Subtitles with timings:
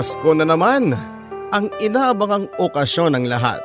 [0.00, 0.96] Pasko na naman,
[1.52, 3.60] ang inaabangang okasyon ng lahat.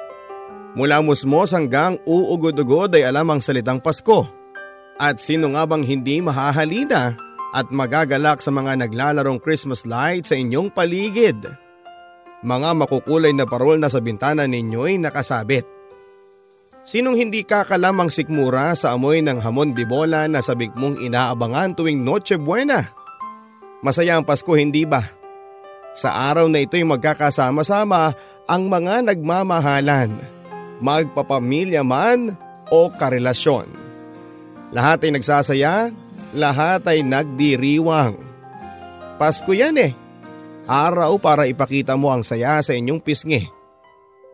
[0.76, 4.28] Mula musmos hanggang uugudugod ay alam ang salitang Pasko.
[5.00, 7.16] At sino nga bang hindi mahahalina
[7.56, 11.40] at magagalak sa mga naglalarong Christmas light sa inyong paligid?
[12.44, 15.64] Mga makukulay na parol na sa bintana ninyo'y nakasabit.
[16.84, 22.04] Sinong hindi kakalamang sikmura sa amoy ng hamon de bola na sabik mong inaabangan tuwing
[22.04, 22.84] Noche Buena?
[23.80, 25.15] Masaya ang Pasko hindi ba?
[25.96, 28.12] Sa araw na ito'y magkakasama-sama
[28.44, 30.12] ang mga nagmamahalan,
[30.84, 32.36] magpapamilya man
[32.68, 33.72] o karelasyon.
[34.76, 35.96] Lahat ay nagsasaya,
[36.36, 38.20] lahat ay nagdiriwang.
[39.16, 39.96] Pasko yan eh.
[40.68, 43.48] Araw para ipakita mo ang saya sa inyong pisngi.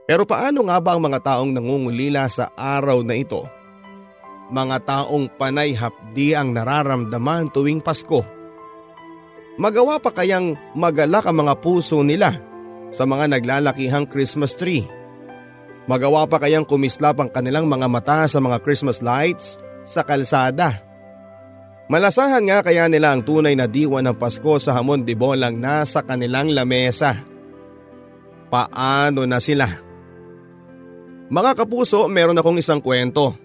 [0.09, 3.45] Pero paano nga ba ang mga taong nangungulila sa araw na ito?
[4.49, 8.40] Mga taong panay hapdi ang nararamdaman tuwing Pasko.
[9.59, 12.31] Magawa pa kayang magalak ang mga puso nila
[12.95, 14.87] sa mga naglalakihang Christmas tree?
[15.91, 20.79] Magawa pa kayang kumislap ang kanilang mga mata sa mga Christmas lights sa kalsada?
[21.91, 25.99] Malasahan nga kaya nila ang tunay na diwa ng Pasko sa hamon di bolang nasa
[25.99, 27.19] kanilang lamesa.
[28.47, 29.67] Paano na sila?
[31.27, 33.35] Mga kapuso, meron akong isang kwento.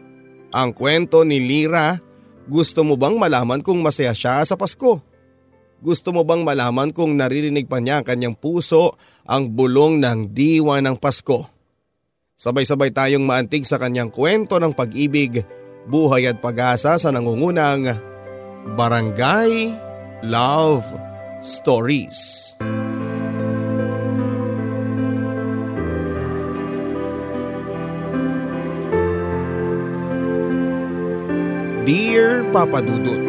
[0.55, 1.99] Ang kwento ni Lira,
[2.47, 5.16] gusto mo bang malaman kung masaya siya sa Pasko?
[5.77, 8.97] Gusto mo bang malaman kung naririnig pa niya ang kanyang puso
[9.29, 11.53] ang bulong ng diwa ng Pasko?
[12.37, 15.45] Sabay-sabay tayong maantig sa kanyang kwento ng pag-ibig,
[15.89, 17.93] buhay at pag-asa sa nangungunang
[18.77, 19.73] Barangay
[20.25, 20.85] Love
[21.45, 22.57] Stories.
[31.87, 33.26] Dear Papa Dudut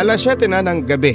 [0.00, 1.12] Alas 7 na ng gabi.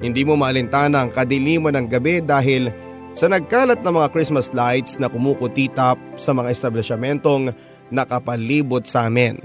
[0.00, 2.72] Hindi mo maalintana ang kadiliman ng gabi dahil
[3.12, 7.52] sa nagkalat na mga Christmas lights na kumukutitap sa mga establisyamentong
[7.92, 9.36] nakapalibot sa amin.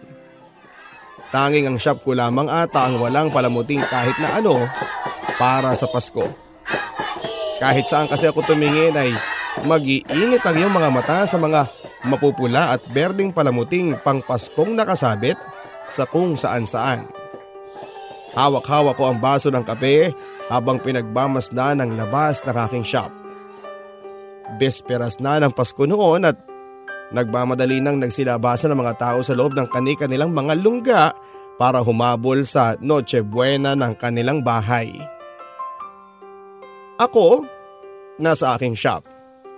[1.36, 4.63] Tanging ang shop ko lamang ata ang walang palamuting kahit na ano
[5.36, 6.24] para sa Pasko.
[7.60, 9.12] Kahit saan kasi ako tumingin ay
[9.68, 11.68] mag-iinit ang iyong mga mata sa mga
[12.07, 15.36] mapupula at berding palamuting pangpaskong nakasabit
[15.92, 17.20] sa kung saan saan.
[18.31, 20.16] Hawak-hawak ko ang baso ng kape
[20.48, 23.12] habang pinagbamasdan ng labas ng aking shop.
[24.56, 26.39] Besperas na ng Pasko noon at
[27.12, 31.04] nagmamadali nang nagsilabasan ng mga tao sa loob ng kani-kanilang mga lungga
[31.60, 34.92] para humabol sa Noche Buena ng kanilang bahay.
[37.00, 37.44] Ako,
[38.19, 39.04] nasa aking shop.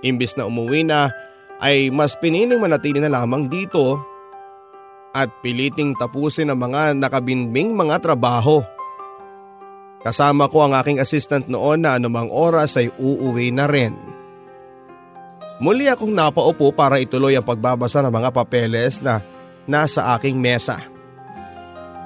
[0.02, 1.14] Imbis na umuwi na
[1.62, 4.13] ay mas piniling manatili na lamang dito
[5.14, 8.66] at piliting tapusin ang mga nakabinbing mga trabaho.
[10.02, 13.96] Kasama ko ang aking assistant noon na anumang oras ay uuwi na rin.
[15.62, 19.24] Muli akong napaupo para ituloy ang pagbabasa ng mga papeles na
[19.70, 20.76] nasa aking mesa.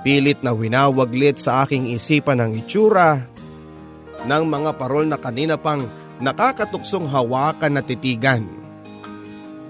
[0.06, 3.24] Pilit na winawaglit sa aking isipan ang itsura
[4.28, 5.82] ng mga parol na kanina pang
[6.22, 8.46] nakakatuksong hawakan na titigan.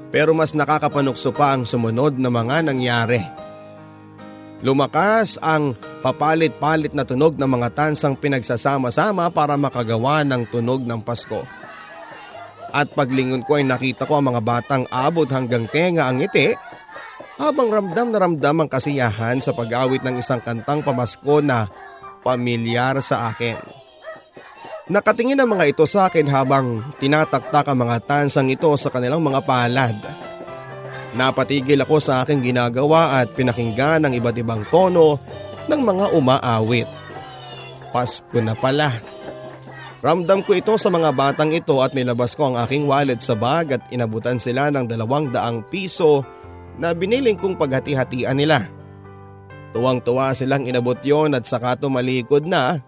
[0.08, 3.20] Pero mas nakakapanukso pa ang sumunod na mga nangyari.
[4.66, 11.46] Lumakas ang papalit-palit na tunog ng mga tansang pinagsasama-sama para makagawa ng tunog ng Pasko.
[12.74, 16.58] At paglingon ko ay nakita ko ang mga batang abot hanggang tenga ang ngiti
[17.38, 21.70] habang ramdam na ramdam ang kasiyahan sa pag-awit ng isang kantang pamasko na
[22.26, 23.87] pamilyar sa akin.
[24.88, 29.44] Nakatingin ang mga ito sa akin habang tinataktak ang mga tansang ito sa kanilang mga
[29.44, 30.00] palad.
[31.12, 35.20] Napatigil ako sa aking ginagawa at pinakinggan ang iba't ibang tono
[35.68, 36.88] ng mga umaawit.
[37.92, 38.88] Pasko na pala.
[40.00, 43.76] Ramdam ko ito sa mga batang ito at nilabas ko ang aking wallet sa bag
[43.76, 46.24] at inabutan sila ng dalawang daang piso
[46.80, 48.64] na biniling kong paghati-hatian nila.
[49.76, 52.80] Tuwang-tuwa silang inabot yon at saka tumalikod na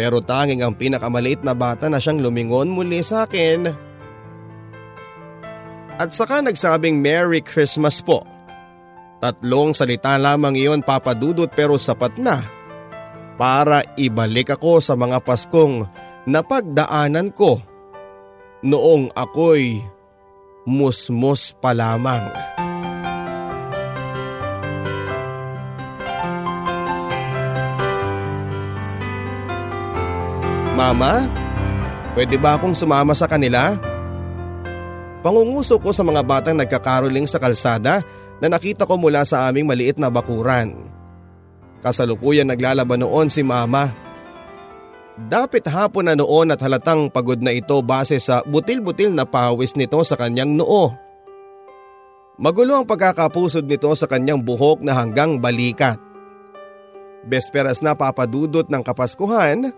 [0.00, 3.68] pero tanging ang pinakamaliit na bata na siyang lumingon muli sa akin.
[6.00, 8.24] At saka nagsabing Merry Christmas po.
[9.20, 12.40] Tatlong salita lamang iyon papadudot pero sapat na
[13.36, 15.84] para ibalik ako sa mga Paskong
[16.24, 17.60] napagdaanan ko
[18.64, 19.84] noong ako'y
[20.64, 22.59] musmos pa lamang.
[30.80, 31.28] Mama,
[32.16, 33.76] pwede ba akong sumama sa kanila?
[35.20, 38.00] Pangunguso ko sa mga batang nagkakaroling sa kalsada
[38.40, 40.72] na nakita ko mula sa aming maliit na bakuran.
[41.84, 43.92] Kasalukuyan naglalaban noon si mama.
[45.20, 50.00] Dapit hapon na noon at halatang pagod na ito base sa butil-butil na pawis nito
[50.00, 50.96] sa kanyang noo.
[52.40, 56.00] Magulo ang pagkakapusod nito sa kanyang buhok na hanggang balikat.
[57.28, 59.76] Besperas na papadudot ng Kapaskuhan,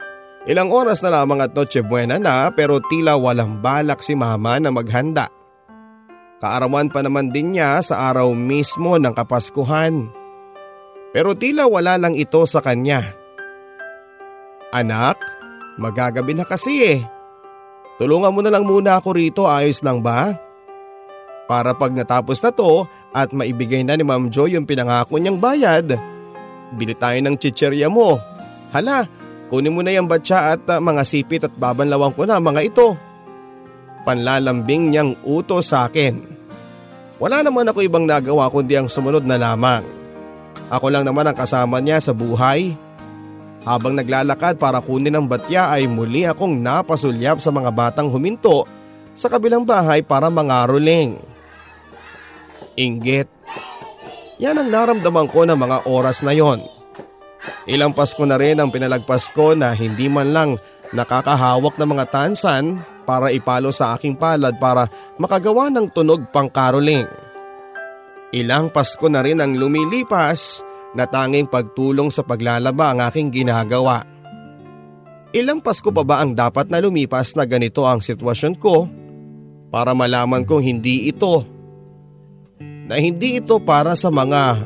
[0.49, 4.75] ilang oras na lamang at Noche Buena na pero tila walang balak si mama na
[4.75, 5.31] maghanda.
[6.43, 10.11] Kaarawan pa naman din niya sa araw mismo ng Kapaskuhan.
[11.15, 13.05] Pero tila wala lang ito sa kanya.
[14.75, 15.23] Anak,
[15.79, 17.01] magagabi na kasi eh.
[18.01, 20.35] Tulungan mo na lang muna ako rito, ayos lang ba?
[21.47, 25.95] Para pag natapos na to at maibigay na ni Ma'am Joy yung pinangako niyang bayad,
[26.75, 28.19] bili tayo ng chicherya mo.
[28.73, 29.07] Hala,
[29.53, 32.97] kunin mo na yung batya at uh, mga sipit at babanlawan ko na mga ito.
[34.09, 36.25] Panlalambing niyang uto sa akin.
[37.21, 39.85] Wala naman ako ibang nagawa kundi ang sumunod na lamang.
[40.73, 42.73] Ako lang naman ang kasama niya sa buhay.
[43.69, 48.65] Habang naglalakad para kunin ang batya ay muli akong napasulyap sa mga batang huminto
[49.13, 51.21] sa kabilang bahay para mangaroling.
[52.81, 53.29] Inggit.
[54.41, 56.82] Yan ang naramdaman ko ng mga oras na yon.
[57.67, 60.51] Ilang Pasko na rin ang pinalagpas ko na hindi man lang
[60.93, 64.87] nakakahawak ng mga tansan para ipalo sa aking palad para
[65.19, 67.09] makagawa ng tunog pang karoling.
[68.33, 70.65] Ilang Pasko na rin ang lumilipas
[70.97, 74.05] na tanging pagtulong sa paglalaba ang aking ginagawa.
[75.33, 78.89] Ilang Pasko pa ba ang dapat na lumipas na ganito ang sitwasyon ko
[79.73, 81.45] para malaman kong hindi ito
[82.85, 84.61] na hindi ito para sa mga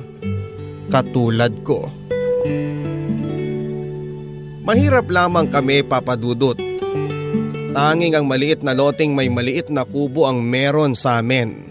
[0.91, 1.87] katulad ko.
[4.67, 6.59] Mahirap lamang kami papadudot.
[7.71, 11.71] Tanging ang maliit na loting may maliit na kubo ang meron sa amin.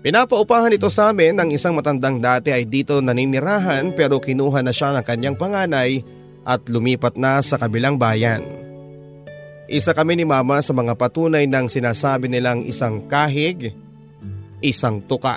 [0.00, 4.96] Pinapaupahan ito sa amin ng isang matandang dati ay dito naninirahan pero kinuha na siya
[4.96, 6.00] ng kanyang panganay
[6.48, 8.40] at lumipat na sa kabilang bayan.
[9.68, 13.76] Isa kami ni mama sa mga patunay ng sinasabi nilang isang kahig,
[14.64, 15.36] isang tuka.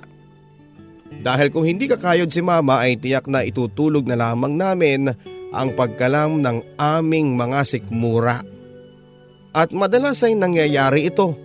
[1.12, 5.12] Dahil kung hindi kakayod si mama ay tiyak na itutulog na lamang namin
[5.52, 8.40] ang pagkalam ng aming mga sikmura.
[9.52, 11.36] At madalas ay nangyayari ito.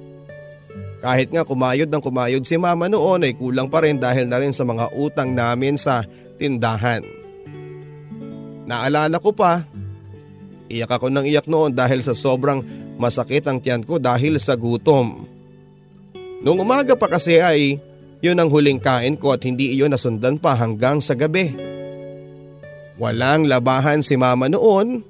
[1.02, 4.54] Kahit nga kumayod ng kumayod si mama noon ay kulang pa rin dahil na rin
[4.54, 6.06] sa mga utang namin sa
[6.38, 7.02] tindahan.
[8.66, 9.62] Naalala ko pa,
[10.70, 12.62] iyak ako ng iyak noon dahil sa sobrang
[12.98, 15.26] masakit ang tiyan ko dahil sa gutom.
[16.42, 17.78] Noong umaga pa kasi ay
[18.22, 21.75] yun ang huling kain ko at hindi iyon nasundan pa hanggang sa gabi.
[22.96, 25.04] Walang labahan si mama noon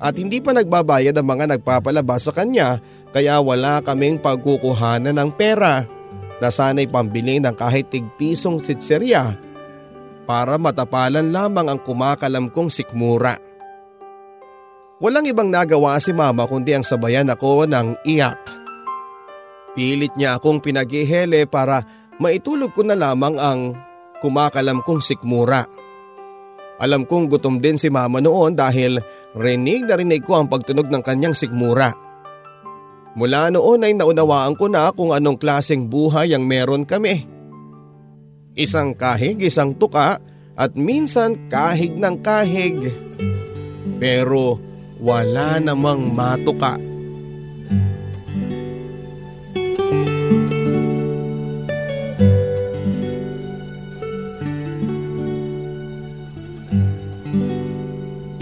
[0.00, 2.80] at hindi pa nagbabayad ang mga nagpapalaba sa kanya
[3.12, 5.84] kaya wala kaming pagkukuhanan ng pera
[6.40, 9.36] na sana'y pambili ng kahit tigpisong sitserya
[10.24, 13.36] para matapalan lamang ang kumakalam kong sikmura.
[14.98, 18.40] Walang ibang nagawa si mama kundi ang sabayan ako ng iyak.
[19.76, 21.84] Pilit niya akong pinaghihele para
[22.16, 23.76] maitulog ko na lamang ang
[24.24, 25.83] kumakalam kong sikmura.
[26.82, 28.98] Alam kong gutom din si mama noon dahil
[29.38, 31.94] rinig na rinig ko ang pagtunog ng kanyang sikmura.
[33.14, 37.22] Mula noon ay naunawaan ko na kung anong klaseng buhay ang meron kami.
[38.58, 40.18] Isang kahig, isang tuka
[40.58, 42.90] at minsan kahig ng kahig.
[44.02, 44.58] Pero
[44.98, 46.93] wala namang matuka.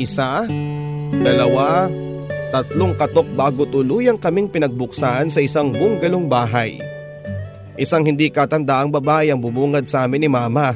[0.03, 0.43] Isa,
[1.23, 1.87] dalawa,
[2.51, 6.83] tatlong katok bago tuluyang kaming pinagbuksan sa isang bunggalong bahay.
[7.79, 10.75] Isang hindi katandaang babae ang bumungad sa amin ni mama.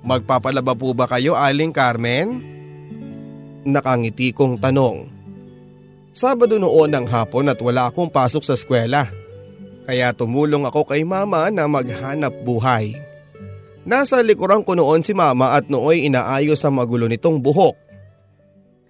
[0.00, 2.40] Magpapalaba po ba kayo Aling Carmen?
[3.68, 5.12] Nakangiti kong tanong.
[6.16, 9.12] Sabado noon ng hapon at wala akong pasok sa eskwela.
[9.84, 12.96] Kaya tumulong ako kay mama na maghanap buhay.
[13.84, 17.91] Nasa likuran ko noon si mama at nooy inaayos ang magulo nitong buhok.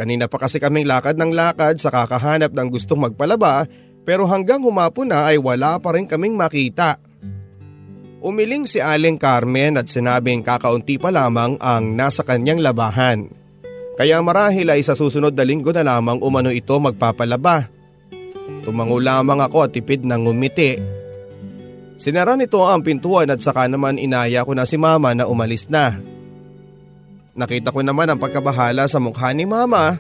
[0.03, 3.71] Kanina pa kasi kaming lakad ng lakad sa kakahanap ng gustong magpalaba
[4.03, 6.99] pero hanggang humapon na ay wala pa rin kaming makita.
[8.19, 13.31] Umiling si Aling Carmen at sinabing kakaunti pa lamang ang nasa kanyang labahan.
[13.95, 17.71] Kaya marahil ay sa susunod na linggo na lamang umano ito magpapalaba.
[18.67, 20.83] Tumango lamang ako at tipid ng ngumiti.
[21.95, 25.95] Sinara nito ang pintuan at saka naman inaya ko na si mama na umalis na.
[27.33, 29.97] Nakita ko naman ang pagkabahala sa mukha ni mama.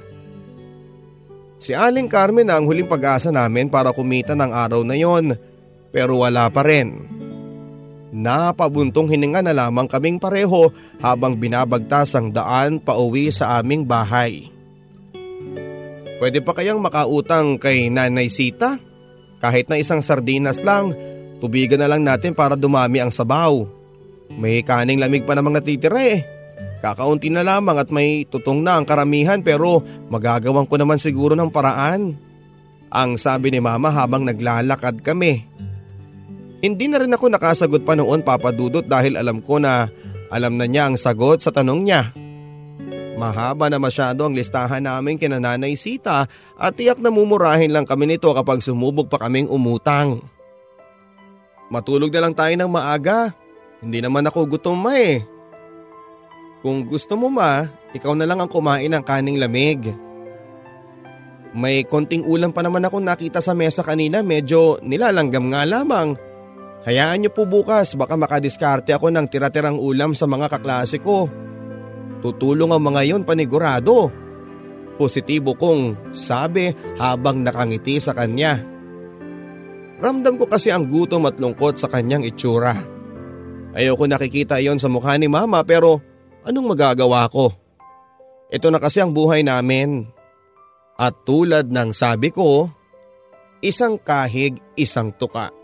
[1.57, 5.33] Si Aling Carmen na ang huling pag-asa namin para kumita ng araw na yon
[5.95, 7.09] pero wala pa rin.
[8.13, 10.69] Napabuntong hininga na lamang kaming pareho
[11.01, 14.53] habang binabagtas ang daan pauwi sa aming bahay.
[16.21, 18.77] Pwede pa kayang makautang kay Nanay Sita?
[19.41, 20.93] Kahit na isang sardinas lang,
[21.41, 23.65] tubigan na lang natin para dumami ang sabaw.
[24.37, 26.42] May kaning lamig pa namang natitira eh.
[26.83, 31.47] Kakaunti na lamang at may tutong na ang karamihan pero magagawan ko naman siguro ng
[31.47, 32.19] paraan.
[32.91, 35.47] Ang sabi ni mama habang naglalakad kami.
[36.59, 39.87] Hindi na rin ako nakasagot pa noon papadudot dahil alam ko na
[40.35, 42.11] alam na niya ang sagot sa tanong niya.
[43.15, 46.27] Mahaba na masyado ang listahan namin kina Nanay Sita
[46.59, 50.19] at tiyak na mumurahin lang kami nito kapag sumubok pa kaming umutang.
[51.71, 53.31] Matulog na lang tayo ng maaga.
[53.79, 55.32] Hindi naman ako gutom ma eh.
[56.63, 59.91] Kung gusto mo ma, ikaw na lang ang kumain ng kaning lamig.
[61.53, 66.15] May konting ulam pa naman akong nakita sa mesa kanina, medyo nilalanggam nga lamang.
[66.87, 71.27] Hayaan niyo po bukas, baka makadiskarte ako ng tira-tirang ulam sa mga kaklase ko.
[72.23, 74.15] Tutulong ang mga yon panigurado.
[74.95, 78.63] Positibo kong sabi habang nakangiti sa kanya.
[79.99, 82.75] Ramdam ko kasi ang gutom at lungkot sa kanyang itsura.
[83.75, 86.12] Ayoko nakikita yon sa mukha ni mama pero
[86.43, 87.55] Anong magagawa ko?
[88.51, 90.11] Ito na kasi ang buhay namin.
[90.99, 92.69] At tulad ng sabi ko,
[93.63, 95.55] isang kahig, isang tuka.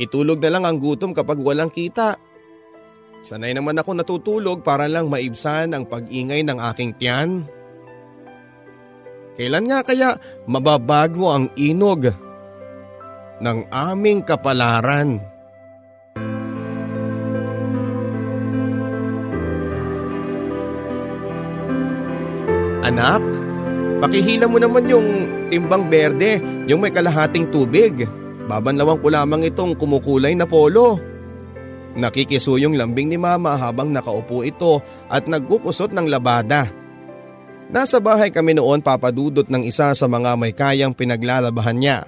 [0.00, 2.16] Itulog na lang ang gutom kapag walang kita.
[3.22, 7.46] Sanay naman ako natutulog para lang maibsan ang pag-ingay ng aking tiyan.
[9.38, 10.18] Kailan nga kaya
[10.50, 12.10] mababago ang inog
[13.38, 15.31] ng aming kapalaran?
[22.82, 23.22] Anak,
[24.02, 25.08] pakihila mo naman yung
[25.54, 28.02] timbang berde, yung may kalahating tubig.
[28.50, 30.98] Babanlawang ko lamang itong kumukulay na polo.
[31.94, 36.66] Nakikiso yung lambing ni mama habang nakaupo ito at nagkukusot ng labada.
[37.72, 41.98] Nasa bahay kami noon papadudot ng isa sa mga may kayang pinaglalabahan niya.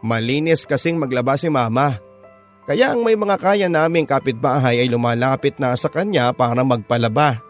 [0.00, 1.94] Malinis kasing maglaba si mama.
[2.64, 7.47] Kaya ang may mga kaya naming kapitbahay ay lumalapit na sa kanya para magpalaba.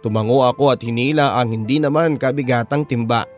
[0.00, 3.28] Tumango ako at hinila ang hindi naman kabigatang timba.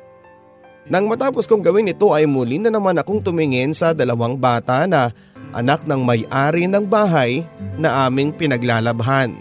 [0.86, 5.14] Nang matapos kong gawin ito ay muli na naman akong tumingin sa dalawang bata na
[5.54, 7.46] anak ng may-ari ng bahay
[7.78, 9.34] na aming pinaglalabhan.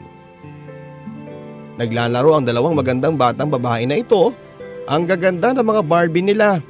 [1.82, 4.30] Naglalaro ang dalawang magandang batang babae na ito.
[4.86, 6.62] Ang gaganda ng mga Barbie nila.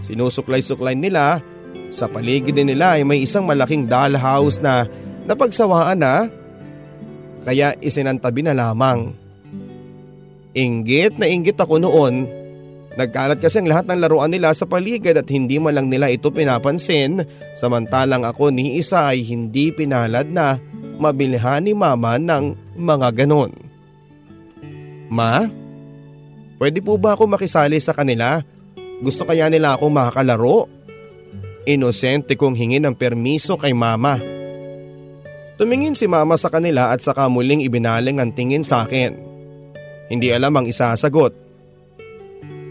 [0.00, 1.44] Sinusuklay-suklay nila.
[1.92, 4.88] Sa paligid nila ay may isang malaking dollhouse na
[5.28, 6.32] napagsawaan na.
[7.44, 9.27] Kaya isinantabi na lamang.
[10.58, 12.26] Inggit na inggit ako noon.
[12.98, 16.34] Nagkalat kasi ang lahat ng laruan nila sa paligid at hindi man lang nila ito
[16.34, 17.22] pinapansin
[17.54, 20.58] samantalang ako ni isa ay hindi pinalad na
[20.98, 23.54] mabilhan ni mama ng mga ganon.
[25.06, 25.46] Ma,
[26.58, 28.42] pwede po ba ako makisali sa kanila?
[28.98, 30.66] Gusto kaya nila ako makakalaro?
[31.70, 34.18] Inosente kong hingin ng permiso kay mama.
[35.54, 39.37] Tumingin si mama sa kanila at saka muling ibinaling ang tingin sa akin.
[40.08, 41.32] Hindi alam ang isasagot.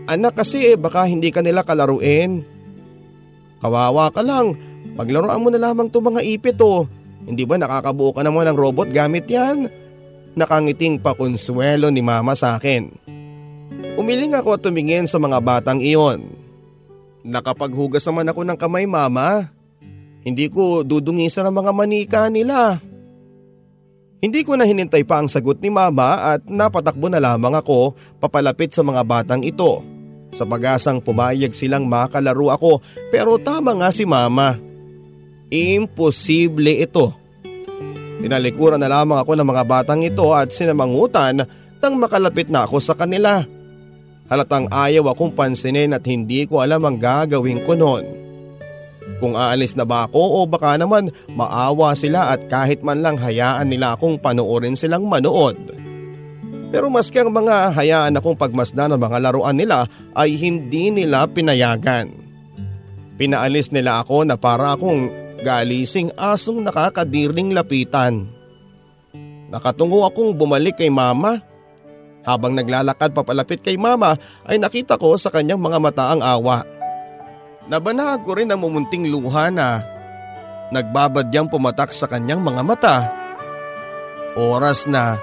[0.08, 2.42] Anak kasi eh baka hindi ka nila kalaruin.
[3.62, 4.58] Kawawa ka lang,
[4.98, 6.90] paglaruan mo na lamang to mga ipit oh.
[7.28, 9.68] Hindi ba nakakabuo ka naman ng robot gamit yan?
[10.38, 12.88] Nakangiting pakonsuelo ni mama sa akin.
[14.00, 16.30] Umiling ako at tumingin sa mga batang iyon.
[17.28, 19.52] Nakapaghugas naman ako ng kamay mama.
[20.24, 22.80] Hindi ko dudungisan ang mga manika nila.
[24.18, 28.74] Hindi ko na hinintay pa ang sagot ni mama at napatakbo na lamang ako papalapit
[28.74, 29.86] sa mga batang ito.
[30.34, 32.82] Sa pag-asang pumayag silang makalaro ako
[33.14, 34.58] pero tama nga si mama.
[35.54, 37.14] Imposible ito.
[38.18, 41.46] Tinalikuran na lamang ako ng mga batang ito at sinamangutan
[41.78, 43.46] nang makalapit na ako sa kanila.
[44.28, 48.27] Halatang ayaw akong pansinin at hindi ko alam ang gagawin ko noon.
[49.18, 53.66] Kung aalis na ba ako o baka naman maawa sila at kahit man lang hayaan
[53.66, 55.58] nila akong panoorin silang manood.
[56.68, 62.12] Pero maski ang mga hayaan akong pagmasdan ng mga laruan nila ay hindi nila pinayagan.
[63.18, 65.10] Pinaalis nila ako na para akong
[65.42, 68.30] galising asong nakakadirling lapitan.
[69.48, 71.42] Nakatungo akong bumalik kay mama.
[72.28, 76.77] Habang naglalakad papalapit kay mama ay nakita ko sa kanyang mga mata ang awa.
[77.68, 79.84] Nabanahag ko rin ang mumunting luha na
[80.72, 82.98] nagbabadyang pumatak sa kanyang mga mata.
[84.40, 85.20] Oras na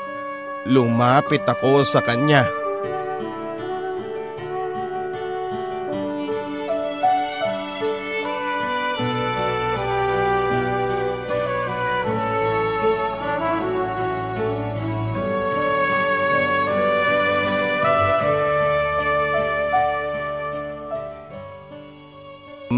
[0.68, 2.63] lumapit ako sa kanya.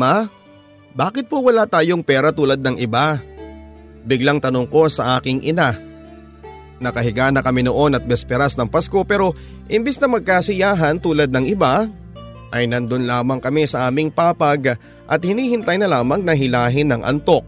[0.07, 0.23] Ma,
[0.95, 3.19] bakit po wala tayong pera tulad ng iba?
[4.07, 5.75] Biglang tanong ko sa aking ina.
[6.79, 9.35] Nakahiga na kami noon at besperas ng Pasko pero
[9.67, 11.91] imbis na magkasiyahan tulad ng iba,
[12.55, 14.79] ay nandun lamang kami sa aming papag
[15.11, 17.43] at hinihintay na lamang na hilahin ng antok.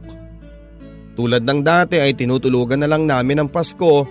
[1.15, 4.03] Tulad ng dati ay tinutulugan na lang namin ang Pasko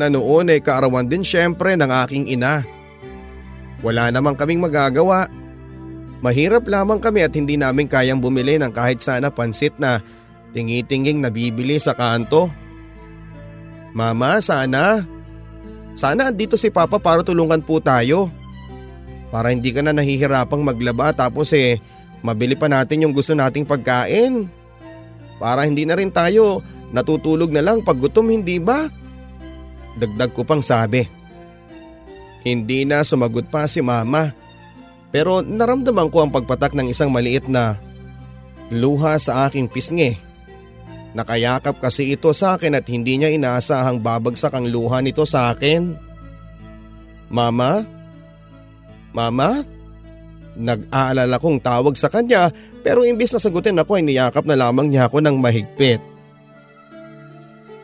[0.00, 2.64] na noon ay kaarawan din syempre ng aking ina.
[3.84, 5.28] Wala namang kaming magagawa.
[6.22, 9.98] Mahirap lamang kami at hindi namin kayang bumili ng kahit sana pansit na
[10.54, 12.46] tingi-tinging nabibili sa kanto.
[13.90, 15.02] Mama, sana.
[15.98, 18.30] Sana andito si Papa para tulungan po tayo.
[19.34, 21.82] Para hindi ka na nahihirapang maglaba tapos eh
[22.22, 24.46] mabili pa natin yung gusto nating pagkain.
[25.42, 26.62] Para hindi na rin tayo
[26.94, 28.86] natutulog na lang pag gutom hindi ba?
[29.98, 31.02] Dagdag ko pang sabi.
[32.46, 34.41] Hindi na sumagot pa si mama.
[35.12, 37.76] Pero naramdaman ko ang pagpatak ng isang maliit na
[38.72, 40.16] luha sa aking pisngi.
[41.12, 45.92] Nakayakap kasi ito sa akin at hindi niya inaasahang babagsak ang luha nito sa akin.
[47.28, 47.84] Mama?
[49.12, 49.60] Mama?
[50.56, 52.48] Nag-aalala kong tawag sa kanya
[52.80, 56.00] pero imbis na sagutin ako ay niyakap na lamang niya ako ng mahigpit.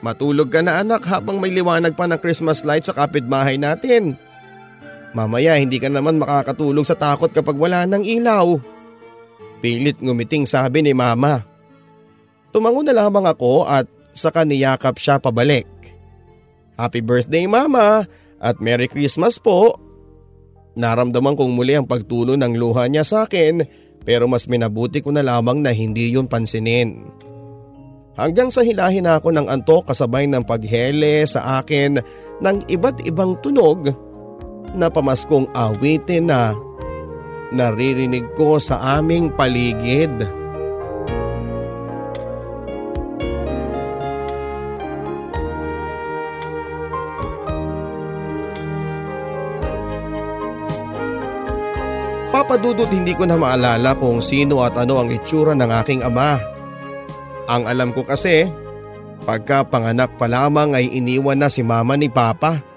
[0.00, 4.16] Matulog ka na anak habang may liwanag pa ng Christmas light sa kapitbahay natin.
[5.16, 8.60] Mamaya hindi ka naman makakatulog sa takot kapag wala ng ilaw.
[9.58, 11.42] Pilit ngumiting sabi ni mama.
[12.52, 15.66] Tumango na lamang ako at sa kaniyakap siya pabalik.
[16.78, 18.06] Happy birthday mama
[18.38, 19.80] at Merry Christmas po.
[20.78, 23.66] Naramdaman kong muli ang pagtulo ng luha niya sa akin
[24.06, 27.02] pero mas minabuti ko na lamang na hindi yun pansinin.
[28.14, 31.98] Hanggang sa hilahin ako ng antok kasabay ng paghele sa akin
[32.42, 33.90] ng iba't ibang tunog
[34.74, 36.56] na pamaskong awitin na
[37.52, 40.12] naririnig ko sa aming paligid.
[52.28, 56.38] Papadudot hindi ko na maalala kung sino at ano ang itsura ng aking ama.
[57.50, 58.46] Ang alam ko kasi,
[59.26, 62.67] pagka panganak pa lamang ay iniwan na si mama ni papa.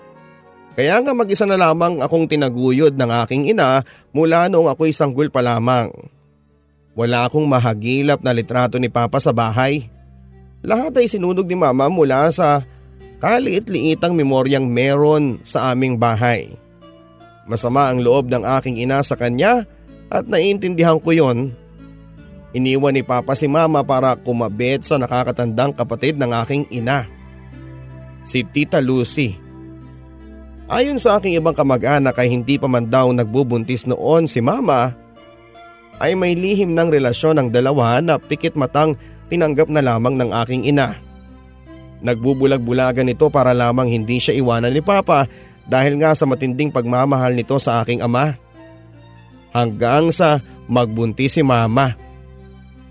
[0.82, 5.46] Kaya nga mag-isa na lamang akong tinaguyod ng aking ina mula noong ako'y sanggol pa
[5.46, 5.94] lamang.
[6.98, 9.94] Wala akong mahagilap na litrato ni papa sa bahay.
[10.66, 12.66] Lahat ay sinunog ni mama mula sa
[13.22, 16.50] kaliit-liitang memoryang meron sa aming bahay.
[17.46, 19.70] Masama ang loob ng aking ina sa kanya
[20.10, 21.54] at naiintindihan ko yon.
[22.58, 27.06] Iniwan ni Papa si Mama para kumabit sa nakakatandang kapatid ng aking ina.
[28.26, 29.51] Si Tita Lucy.
[30.72, 34.96] Ayon sa aking ibang kamag-anak ay hindi pa man daw nagbubuntis noon si Mama
[36.00, 38.96] ay may lihim ng relasyon ng dalawa na pikit matang
[39.28, 40.96] tinanggap na lamang ng aking ina.
[42.02, 45.28] Nagbubulag-bulagan ito para lamang hindi siya iwanan ni Papa
[45.68, 48.34] dahil nga sa matinding pagmamahal nito sa aking ama.
[49.52, 50.40] Hanggang sa
[50.72, 51.94] magbuntis si mama.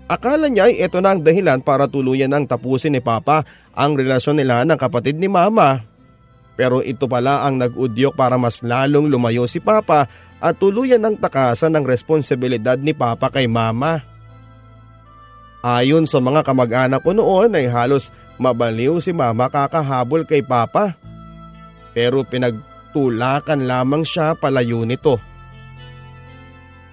[0.05, 3.41] Akala niya ay ito na ang dahilan para tuluyan ng tapusin ni Papa
[3.73, 5.90] ang relasyon nila ng kapatid ni Mama.
[6.59, 10.05] Pero ito pala ang nag-udyok para mas lalong lumayo si Papa
[10.41, 14.03] at tuluyan ng takasan ng responsibilidad ni Papa kay Mama.
[15.61, 18.09] Ayon sa mga kamag-anak ko noon ay halos
[18.41, 20.97] mabaliw si Mama kakahabol kay Papa.
[21.93, 25.21] Pero pinagtulakan lamang siya palayo nito.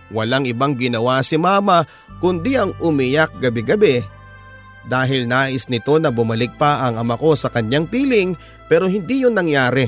[0.08, 1.84] Walang ibang ginawa si mama
[2.24, 4.17] kundi ang umiyak gabi-gabi
[4.88, 8.32] dahil nais nito na bumalik pa ang ama ko sa kanyang piling
[8.66, 9.84] pero hindi yun nangyari.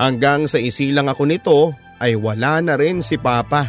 [0.00, 1.58] Hanggang sa isilang ako nito
[2.00, 3.68] ay wala na rin si papa.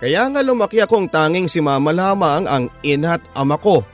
[0.00, 3.84] Kaya nga lumaki akong tanging si mama lamang ang ina at ama ko.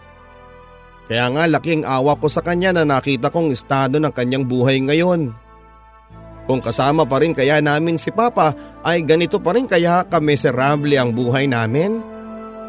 [1.04, 5.34] Kaya nga laking awa ko sa kanya na nakita kong estado ng kanyang buhay ngayon.
[6.44, 8.52] Kung kasama pa rin kaya namin si Papa
[8.84, 12.04] ay ganito pa rin kaya kamiserable ang buhay namin?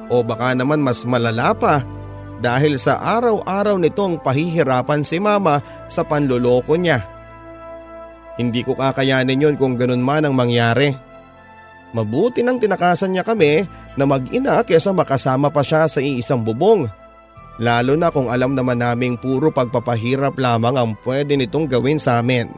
[0.07, 1.83] O baka naman mas malala pa
[2.43, 6.99] dahil sa araw-araw nitong pahihirapan si Mama sa panloloko niya.
[8.35, 10.91] Hindi ko kakayanin yon kung ganun man ang mangyari.
[11.95, 13.63] Mabuti nang tinakasan niya kami
[13.95, 16.91] na mag-ina kesa makasama pa siya sa iisang bubong.
[17.55, 22.51] Lalo na kung alam naman naming puro pagpapahirap lamang ang pwede nitong gawin sa amin.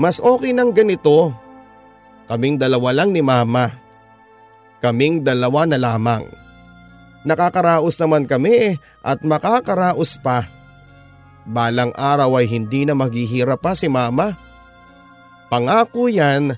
[0.00, 1.36] Mas okay nang ganito.
[2.24, 3.68] Kaming dalawa lang ni mama.
[4.80, 6.24] Kaming dalawa na lamang.
[7.24, 10.44] Nakakaraos naman kami at makakaraos pa.
[11.44, 14.36] Balang araw ay hindi na maghihirap pa si mama.
[15.48, 16.56] Pangako yan,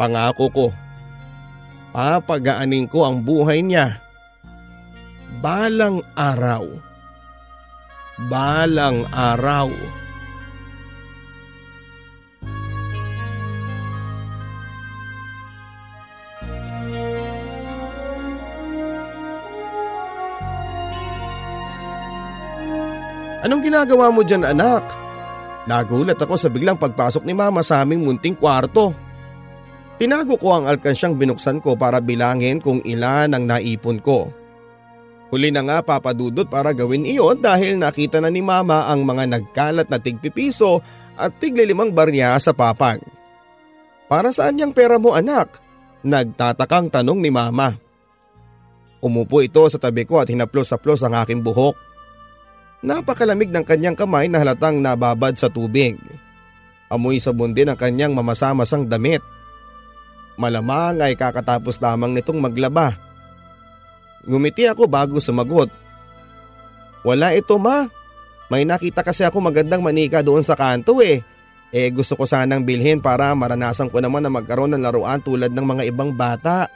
[0.00, 0.66] pangako ko.
[1.92, 4.00] Papagaanin ko ang buhay niya.
[5.44, 6.64] Balang araw.
[8.28, 9.68] Balang araw.
[23.48, 24.84] Anong ginagawa mo dyan anak?
[25.64, 28.92] Nagulat ako sa biglang pagpasok ni mama sa aming munting kwarto.
[29.96, 34.28] Tinago ko ang alkansyang binuksan ko para bilangin kung ilan ang naipon ko.
[35.32, 39.88] Huli na nga papadudot para gawin iyon dahil nakita na ni mama ang mga nagkalat
[39.88, 40.84] na tigpipiso
[41.16, 43.00] at tiglilimang barya sa papag.
[44.12, 45.56] Para saan yung pera mo anak?
[46.04, 47.72] Nagtatakang tanong ni mama.
[49.00, 51.87] Umupo ito sa tabi ko at hinaplos-saplos ang aking buhok.
[52.78, 55.98] Napakalamig ng kanyang kamay na halatang nababad sa tubig.
[56.86, 59.20] Amoy sabon din ang kanyang mamasamasang damit.
[60.38, 62.94] Malamang ay kakatapos lamang nitong maglaba.
[64.22, 65.68] Ngumiti ako bago sumagot.
[67.02, 67.90] Wala ito ma.
[68.48, 71.20] May nakita kasi ako magandang manika doon sa kanto eh.
[71.68, 75.66] Eh gusto ko sanang bilhin para maranasan ko naman na magkaroon ng laruan tulad ng
[75.66, 76.70] mga ibang bata.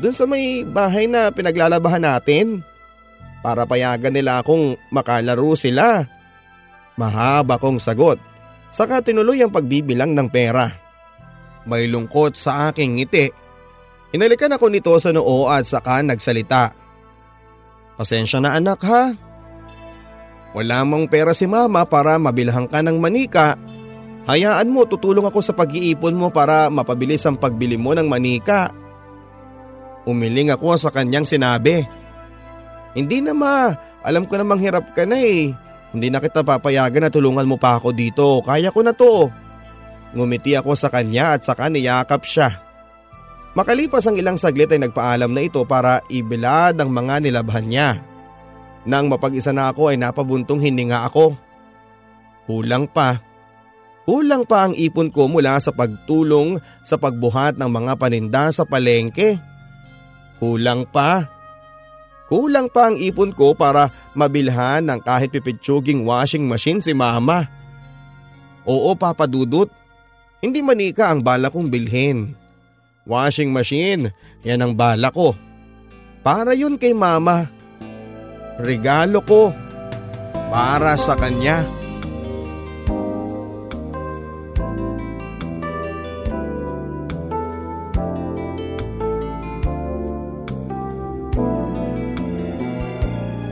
[0.00, 2.64] Doon sa may bahay na pinaglalabahan natin.
[3.40, 6.04] Para payagan nila akong makalaro sila.
[7.00, 8.20] Mahaba kong sagot.
[8.68, 10.68] Saka tinuloy ang pagbibilang ng pera.
[11.64, 13.32] May lungkot sa aking ngiti.
[14.12, 16.72] Hinalikan ako nito sa noo at saka nagsalita.
[17.96, 19.12] Pasensya na anak ha.
[20.50, 23.54] Wala mong pera si mama para mabilhan ka ng manika.
[24.26, 28.74] Hayaan mo tutulong ako sa pag-iipon mo para mapabilis ang pagbili mo ng manika.
[30.04, 31.86] Umiling ako sa kanyang sinabi.
[32.94, 33.70] Hindi na ma,
[34.02, 35.54] alam ko namang hirap ka na eh.
[35.90, 39.30] Hindi na kita papayagan na tulungan mo pa ako dito, kaya ko na to.
[40.14, 42.50] Ngumiti ako sa kanya at saka niyakap siya.
[43.54, 47.90] Makalipas ang ilang saglit ay nagpaalam na ito para ibilad ang mga nilabhan niya.
[48.86, 51.34] Nang mapag-isa na ako ay napabuntong hininga ako.
[52.46, 53.18] Kulang pa.
[54.06, 59.38] Kulang pa ang ipon ko mula sa pagtulong sa pagbuhat ng mga paninda sa palengke.
[60.38, 61.26] Kulang pa.
[61.26, 61.39] Kulang pa
[62.30, 67.50] ang ipon ko para mabilhan ng kahit pipitsuging washing machine si mama.
[68.62, 69.66] Oo papadudot,
[70.38, 72.38] hindi manika ang bala kong bilhin.
[73.02, 74.14] Washing machine,
[74.46, 75.34] yan ang bala ko.
[76.22, 77.48] Para yun kay mama.
[78.60, 79.50] Regalo ko.
[80.52, 81.79] Para sa kanya.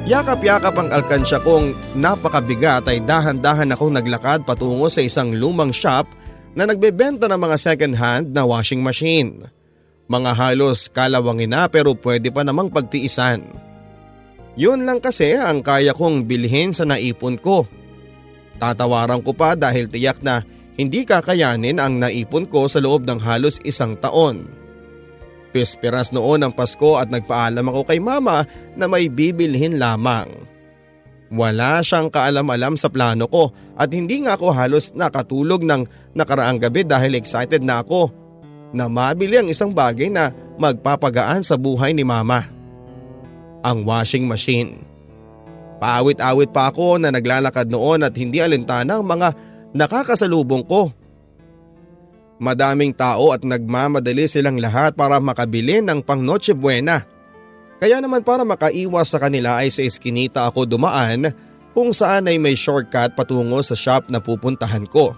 [0.09, 6.09] Yakap-yakap ang alkansya kong napakabigat ay dahan-dahan akong naglakad patungo sa isang lumang shop
[6.57, 9.45] na nagbebenta ng mga second hand na washing machine.
[10.09, 13.45] Mga halos kalawangin na pero pwede pa namang pagtiisan.
[14.57, 17.69] Yun lang kasi ang kaya kong bilhin sa naipon ko.
[18.57, 20.41] Tatawaran ko pa dahil tiyak na
[20.81, 24.58] hindi kakayanin ang naipon ko sa loob ng halos isang taon.
[25.49, 28.45] Pisperas noon ang Pasko at nagpaalam ako kay mama
[28.77, 30.29] na may bibilhin lamang.
[31.29, 35.85] Wala siyang kaalam-alam sa plano ko at hindi nga ako halos nakatulog ng
[36.17, 38.09] nakaraang gabi dahil excited na ako
[38.73, 42.49] na mabili ang isang bagay na magpapagaan sa buhay ni mama.
[43.61, 44.85] Ang washing machine.
[45.79, 49.29] Paawit-awit pa ako na naglalakad noon at hindi alintana ang mga
[49.77, 50.91] nakakasalubong ko.
[52.39, 57.03] Madaming tao at nagmamadali silang lahat para makabili ng pang Noche Buena.
[57.83, 61.35] Kaya naman para makaiwas sa kanila ay sa eskinita ako dumaan
[61.75, 65.15] kung saan ay may shortcut patungo sa shop na pupuntahan ko.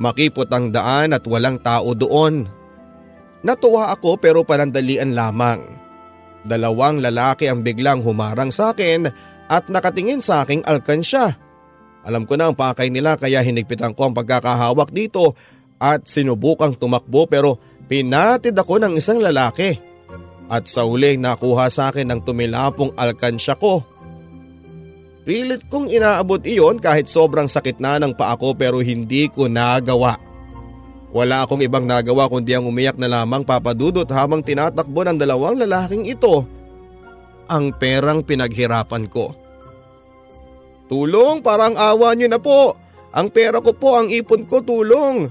[0.00, 2.48] Makipot ang daan at walang tao doon.
[3.44, 5.64] Natuwa ako pero panandalian lamang.
[6.44, 9.08] Dalawang lalaki ang biglang humarang sa akin
[9.48, 11.36] at nakatingin sa aking alkansya.
[12.06, 15.34] Alam ko na ang pakay nila kaya hinigpitan ko ang pagkakahawak dito
[15.76, 19.76] at sinubukang tumakbo pero pinatid ako ng isang lalaki.
[20.46, 23.82] At sa uli nakuha sa akin ng tumilapong alkansya ko.
[25.26, 30.22] Pilit kong inaabot iyon kahit sobrang sakit na ng paa ko pero hindi ko nagawa.
[31.10, 36.06] Wala akong ibang nagawa kundi ang umiyak na lamang papadudot habang tinatakbo ng dalawang lalaking
[36.06, 36.46] ito.
[37.50, 39.34] Ang perang pinaghirapan ko.
[40.86, 42.78] Tulong parang awa niyo na po.
[43.10, 45.26] Ang pera ko po ang ipon ko tulong.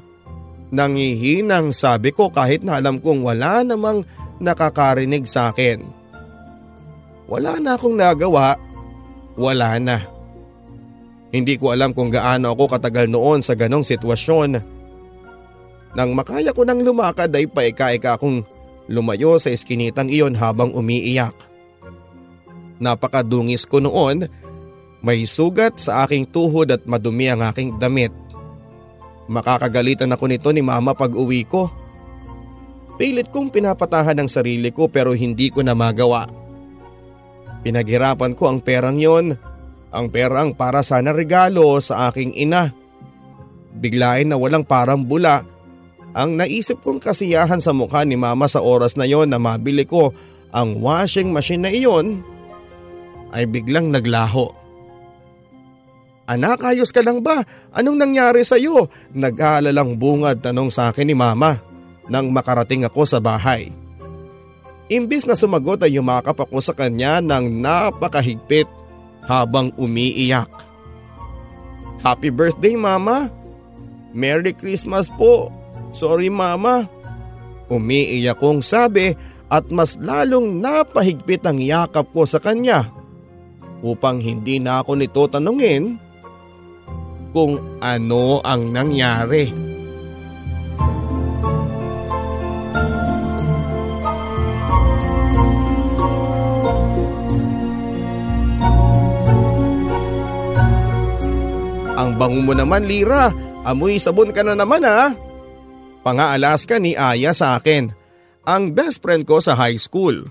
[0.75, 4.03] Nangihinang sabi ko kahit na alam kong wala namang
[4.43, 5.87] nakakarinig sa akin.
[7.31, 8.59] Wala na akong nagawa.
[9.39, 10.03] Wala na.
[11.31, 14.59] Hindi ko alam kung gaano ako katagal noon sa ganong sitwasyon.
[15.95, 18.43] Nang makaya ko nang lumakad ay paika-ika akong
[18.91, 21.35] lumayo sa eskinitang iyon habang umiiyak.
[22.83, 24.27] Napakadungis ko noon,
[24.99, 28.11] may sugat sa aking tuhod at madumi ang aking damit.
[29.25, 31.69] Makakagalitan ako nito ni mama pag uwi ko.
[32.95, 36.29] Pilit kong pinapatahan ang sarili ko pero hindi ko na magawa.
[37.65, 39.35] Pinaghirapan ko ang perang yon
[39.95, 42.69] ang perang para sana regalo sa aking ina.
[43.75, 45.43] Biglain na walang parang bula
[46.15, 50.15] ang naisip kong kasiyahan sa mukha ni mama sa oras na yon na mabili ko
[50.55, 52.23] ang washing machine na iyon
[53.35, 54.47] ay biglang naglaho.
[56.25, 57.45] Anak, ayos ka lang ba?
[57.69, 58.89] Anong nangyari sa iyo?
[59.13, 61.61] Nag-aalalang bungad tanong sa akin ni mama
[62.09, 63.69] nang makarating ako sa bahay.
[64.89, 68.69] Imbis na sumagot ay yumakap ako sa kanya ng napakahigpit
[69.25, 70.49] habang umiiyak.
[72.01, 73.29] Happy birthday mama!
[74.13, 75.49] Merry Christmas po!
[75.93, 76.85] Sorry mama!
[77.69, 79.13] Umiiyak kong sabi
[79.49, 82.85] at mas lalong napahigpit ang yakap ko sa kanya
[83.85, 85.97] upang hindi na ako nito tanungin
[87.35, 89.51] kung ano ang nangyari.
[101.99, 103.35] Ang bango mo naman Lira,
[103.67, 105.11] amoy sabon ka na naman ha.
[106.07, 107.91] Pangaalas ka ni Aya sa akin,
[108.47, 110.23] ang best friend ko sa high school.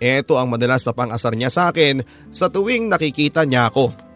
[0.00, 2.00] Ito ang madalas na pang-asar niya sa akin
[2.32, 4.08] sa tuwing nakikita niya ako.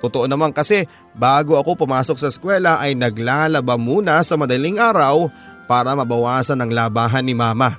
[0.00, 5.30] Totoo naman kasi bago ako pumasok sa eskwela ay naglalaba muna sa madaling araw
[5.70, 7.78] para mabawasan ang labahan ni mama.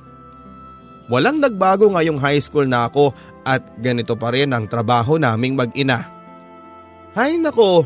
[1.11, 3.11] Walang nagbago ngayong high school na ako
[3.43, 6.07] at ganito pa rin ang trabaho naming mag-ina.
[7.11, 7.83] Hay nako,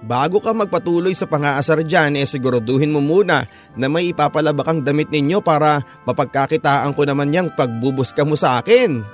[0.00, 3.44] bago ka magpatuloy sa pangaasar dyan eh siguraduhin mo muna
[3.76, 9.04] na may ipapalaba kang damit ninyo para mapagkakitaan ko naman niyang pagbubuska mo sa akin.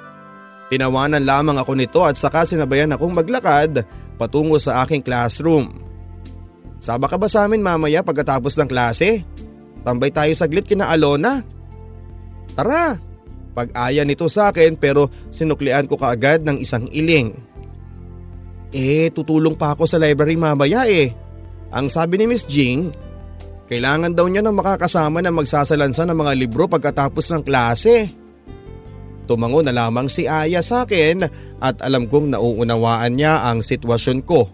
[0.68, 3.82] Tinawanan lamang ako nito at saka sinabayan akong maglakad
[4.18, 5.70] patungo sa aking classroom.
[6.82, 9.22] Saba ka ba sa amin mamaya pagkatapos ng klase?
[9.86, 11.42] Tambay tayo saglit kina Alona.
[12.54, 12.98] Tara!
[13.54, 17.34] Pag-aya nito sa akin pero sinuklian ko kaagad ng isang iling.
[18.70, 21.10] Eh, tutulong pa ako sa library mamaya eh.
[21.74, 22.92] Ang sabi ni Miss Jing,
[23.66, 28.06] kailangan daw niya ng makakasama na magsasalansa ng mga libro pagkatapos ng klase.
[29.28, 34.50] Tumango na lamang si Aya sa akin at alam kong nauunawaan niya ang sitwasyon ko.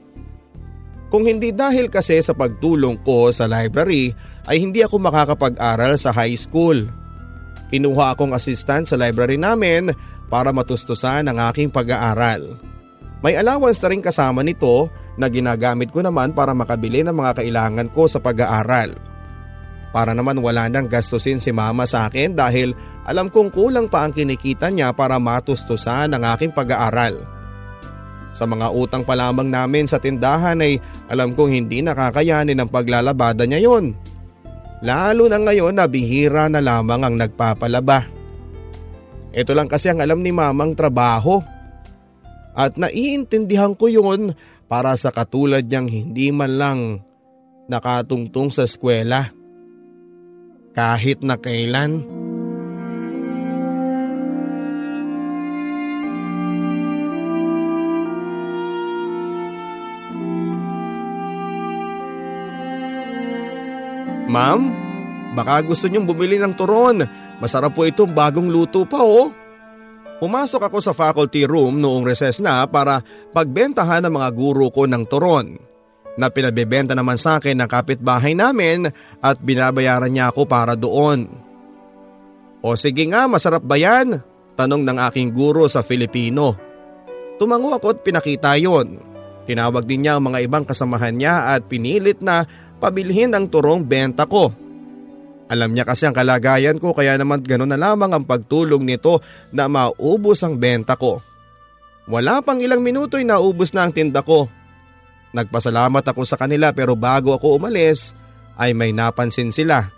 [1.14, 4.10] Kung hindi dahil kasi sa pagtulong ko sa library
[4.50, 6.90] ay hindi ako makakapag-aral sa high school.
[7.70, 9.94] Kinuha akong assistant sa library namin
[10.26, 12.58] para matustusan ang aking pag-aaral.
[13.24, 17.88] May allowance na rin kasama nito na ginagamit ko naman para makabili ng mga kailangan
[17.88, 18.92] ko sa pag-aaral.
[19.94, 22.74] Para naman wala nang gastusin si mama sa akin dahil
[23.06, 27.22] alam kong kulang pa ang kinikita niya para matustusan ang aking pag-aaral.
[28.34, 33.46] Sa mga utang pa lamang namin sa tindahan ay alam kong hindi nakakayanin ang paglalabada
[33.46, 33.94] niya yon.
[34.82, 38.10] Lalo na ngayon na bihira na lamang ang nagpapalaba.
[39.30, 41.38] Ito lang kasi ang alam ni mamang trabaho.
[42.58, 44.34] At naiintindihan ko yun
[44.66, 46.80] para sa katulad niyang hindi man lang
[47.70, 49.43] nakatungtong sa eskwela
[50.74, 52.02] kahit na kailan.
[64.24, 64.60] Ma'am,
[65.38, 67.06] baka gusto niyong bumili ng turon.
[67.38, 69.30] Masarap po itong bagong luto pa oh.
[70.18, 72.98] Pumasok ako sa faculty room noong recess na para
[73.30, 75.73] pagbentahan ng mga guro ko ng turon
[76.14, 78.86] na pinabebenta naman sa akin ng kapitbahay namin
[79.18, 81.26] at binabayaran niya ako para doon.
[82.64, 84.22] O sige nga, masarap ba yan?
[84.54, 86.54] Tanong ng aking guro sa Filipino.
[87.36, 89.02] Tumango ako at pinakita yon.
[89.44, 92.46] Tinawag din niya ang mga ibang kasamahan niya at pinilit na
[92.78, 94.54] pabilhin ang turong benta ko.
[95.52, 99.20] Alam niya kasi ang kalagayan ko kaya naman gano'n na lamang ang pagtulong nito
[99.52, 101.20] na maubos ang benta ko.
[102.08, 104.48] Wala pang ilang minuto ay naubos na ang tinda ko
[105.34, 108.14] Nagpasalamat ako sa kanila pero bago ako umalis
[108.54, 109.90] ay may napansin sila.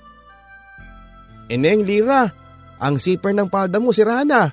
[1.53, 2.33] Ineng Lira,
[2.81, 4.51] ang zipper ng palda mo sira na.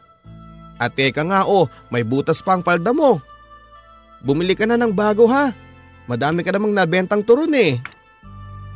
[0.75, 3.23] At teka nga oh, may butas pa ang palda mo.
[4.19, 5.55] Bumili ka na ng bago ha.
[6.03, 7.79] Madami ka namang nabentang turon eh.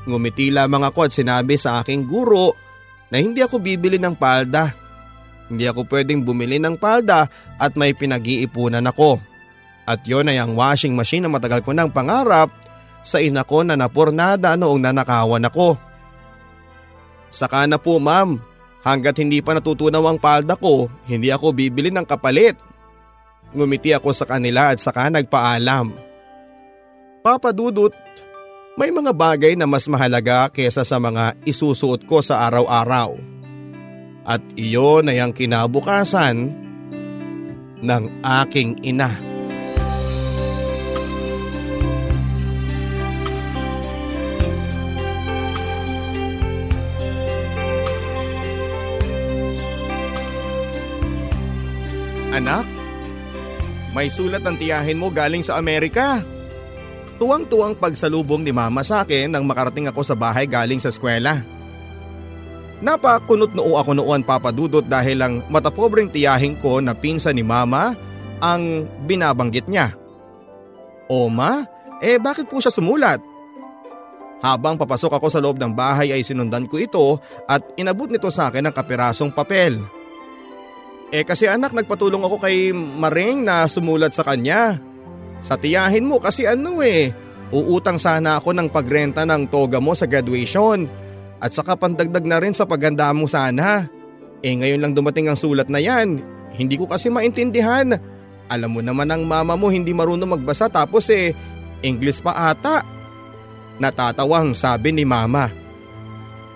[0.08, 2.56] Ngumiti lamang ako at sinabi sa aking guro
[3.12, 4.72] na hindi ako bibili ng palda.
[5.52, 7.28] Hindi ako pwedeng bumili ng palda
[7.60, 9.20] at may pinag-iipunan ako.
[9.88, 12.52] At yon ay ang washing machine na matagal ko nang pangarap
[13.00, 15.80] sa ina ko na napurnada noong nanakawan ako.
[17.32, 18.36] Saka na po ma'am,
[18.84, 22.60] hanggat hindi pa natutunaw ang palda ko, hindi ako bibili ng kapalit.
[23.56, 25.96] Ngumiti ako sa kanila at saka nagpaalam.
[27.24, 27.96] Papa Dudut,
[28.76, 33.16] may mga bagay na mas mahalaga kesa sa mga isusuot ko sa araw-araw.
[34.28, 36.36] At iyon ay ang kinabukasan
[37.80, 39.27] ng aking ina.
[52.38, 52.70] Anak,
[53.98, 56.22] may sulat ng tiyahin mo galing sa Amerika.
[57.18, 61.42] Tuwang-tuwang pagsalubong ni mama sa akin nang makarating ako sa bahay galing sa eskwela.
[62.78, 67.98] Napakunot noo ako noon papadudot dahil lang matapobreng tiyahin ko na pinsa ni mama
[68.38, 69.98] ang binabanggit niya.
[71.10, 71.66] O ma,
[72.06, 73.18] eh bakit po siya sumulat?
[74.46, 77.18] Habang papasok ako sa loob ng bahay ay sinundan ko ito
[77.50, 79.82] at inabot nito sa akin ang kapirasong papel.
[81.08, 84.76] Eh kasi anak nagpatulong ako kay Maring na sumulat sa kanya.
[85.40, 87.16] Sa tiyahin mo kasi ano eh,
[87.54, 90.84] uutang sana ako ng pagrenta ng toga mo sa graduation
[91.40, 93.88] at saka pandagdag na rin sa pagganda mo sana.
[94.44, 96.20] Eh ngayon lang dumating ang sulat na yan,
[96.60, 97.96] hindi ko kasi maintindihan.
[98.52, 101.32] Alam mo naman ang mama mo hindi marunong magbasa tapos eh,
[101.88, 102.84] English pa ata.
[103.80, 105.48] Natatawang sabi ni mama.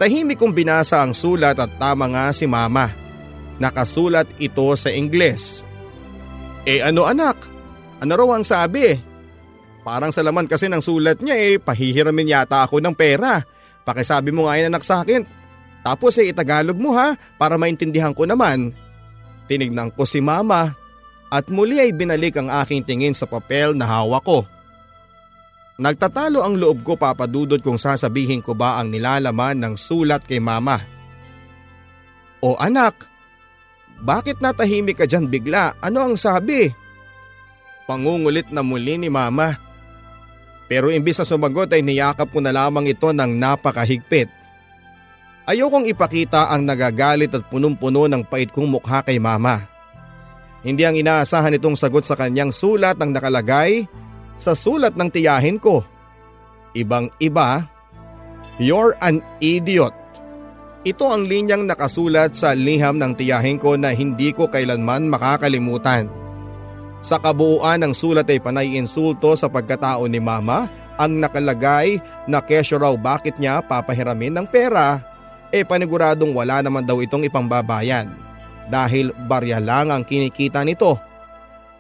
[0.02, 3.01] Tahimik kong binasa ang sulat at tama nga si mama.
[3.62, 5.70] Nakasulat ito sa Ingles.
[6.66, 7.38] Eh ano anak?
[8.02, 8.98] Ano raw ang sabi?
[9.86, 13.46] Parang sa laman kasi ng sulat niya eh pahihiramin yata ako ng pera.
[13.86, 15.22] Pakisabi mo nga yan anak sa akin.
[15.86, 18.74] Tapos eh itagalog mo ha para maintindihan ko naman.
[19.46, 20.74] Tinignan ko si mama
[21.30, 24.46] at muli ay binalik ang aking tingin sa papel na hawak ko.
[25.82, 30.78] Nagtatalo ang loob ko papadudod kung sasabihin ko ba ang nilalaman ng sulat kay mama.
[32.42, 33.11] O anak,
[34.02, 35.78] bakit natahimik ka dyan bigla?
[35.78, 36.74] Ano ang sabi?
[37.86, 39.58] Pangungulit na muli ni mama.
[40.66, 44.32] Pero imbis na sumagot ay niyakap ko na lamang ito ng napakahigpit.
[45.46, 49.68] Ayokong ipakita ang nagagalit at punong-puno ng pait kong mukha kay mama.
[50.62, 53.90] Hindi ang inaasahan itong sagot sa kanyang sulat ang nakalagay
[54.38, 55.82] sa sulat ng tiyahin ko.
[56.78, 57.68] Ibang iba,
[58.62, 60.01] You're an idiot.
[60.82, 66.10] Ito ang linyang nakasulat sa liham ng tiyahin ko na hindi ko kailanman makakalimutan.
[67.02, 72.82] Sa kabuuan ng sulat ay panay insulto sa pagkatao ni mama ang nakalagay na kesyo
[72.82, 75.02] raw bakit niya papahiramin ng pera
[75.50, 78.10] e paniguradong wala naman daw itong ipangbabayan
[78.70, 80.98] dahil barya lang ang kinikita nito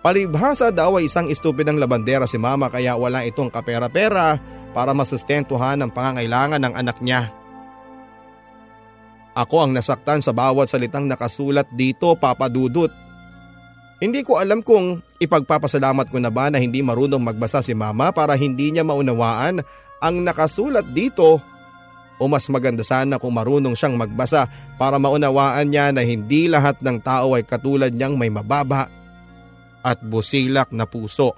[0.02, 4.41] Palibhasa daw ay isang estupidang labandera si mama kaya wala itong kapera-pera
[4.74, 7.30] para masustentuhan ang pangangailangan ng anak niya.
[9.32, 12.92] Ako ang nasaktan sa bawat salitang nakasulat dito papadudot.
[14.02, 18.34] Hindi ko alam kung ipagpapasalamat ko na ba na hindi marunong magbasa si mama para
[18.34, 19.62] hindi niya maunawaan
[20.02, 21.38] ang nakasulat dito
[22.18, 24.50] o mas maganda sana kung marunong siyang magbasa
[24.82, 28.90] para maunawaan niya na hindi lahat ng tao ay katulad niyang may mababa
[29.86, 31.34] at busilak na puso.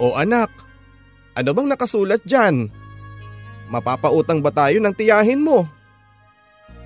[0.00, 0.50] O anak,
[1.34, 2.70] ano bang nakasulat dyan?
[3.70, 5.79] Mapapautang ba tayo ng tiyahin mo?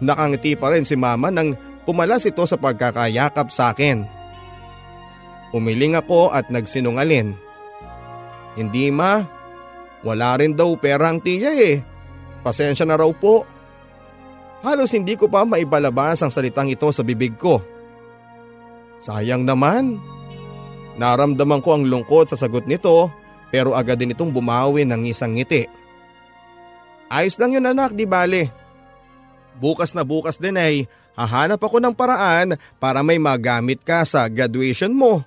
[0.02, 1.54] Nakangiti pa rin si mama nang
[1.86, 4.02] pumalas ito sa pagkakayakap sa akin.
[5.54, 7.38] Umiling ako at nagsinungalin.
[8.58, 9.22] Hindi ma,
[10.02, 11.78] wala rin daw pera ang tiya eh.
[12.42, 13.46] Pasensya na raw po.
[14.66, 17.62] Halos hindi ko pa maibalabas ang salitang ito sa bibig ko.
[18.98, 20.00] Sayang naman.
[20.94, 23.10] Naramdaman ko ang lungkot sa sagot nito
[23.54, 25.66] pero agad din itong bumawi ng isang ngiti.
[27.06, 28.63] Ayos lang yun anak, di bale.
[29.58, 34.90] Bukas na bukas din ay hahanap ako ng paraan para may magamit ka sa graduation
[34.90, 35.22] mo.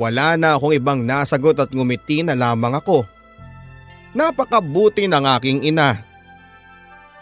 [0.00, 3.04] Wala na akong ibang nasagot at ngumiti na lamang ako.
[4.16, 5.96] Napakabuti ng aking ina.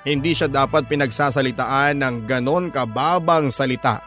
[0.06, 3.98] Hindi siya dapat pinagsasalitaan ng ganon kababang salita.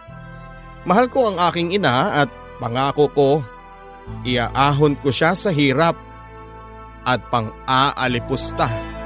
[0.87, 3.29] Mahal ko ang aking ina at pangako ko,
[4.25, 5.93] iaahon ko siya sa hirap
[7.05, 9.00] at pang-aalipusta.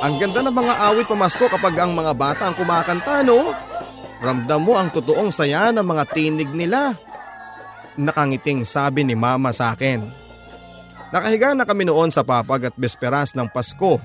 [0.00, 3.52] Ang ganda ng mga awit pamasko kapag ang mga bata ang kumakanta no?
[4.20, 6.96] Ramdam mo ang totoong saya ng mga tinig nila.
[8.00, 10.08] Nakangiting sabi ni mama sa akin.
[11.12, 14.00] Nakahiga na kami noon sa papag at besperas ng Pasko.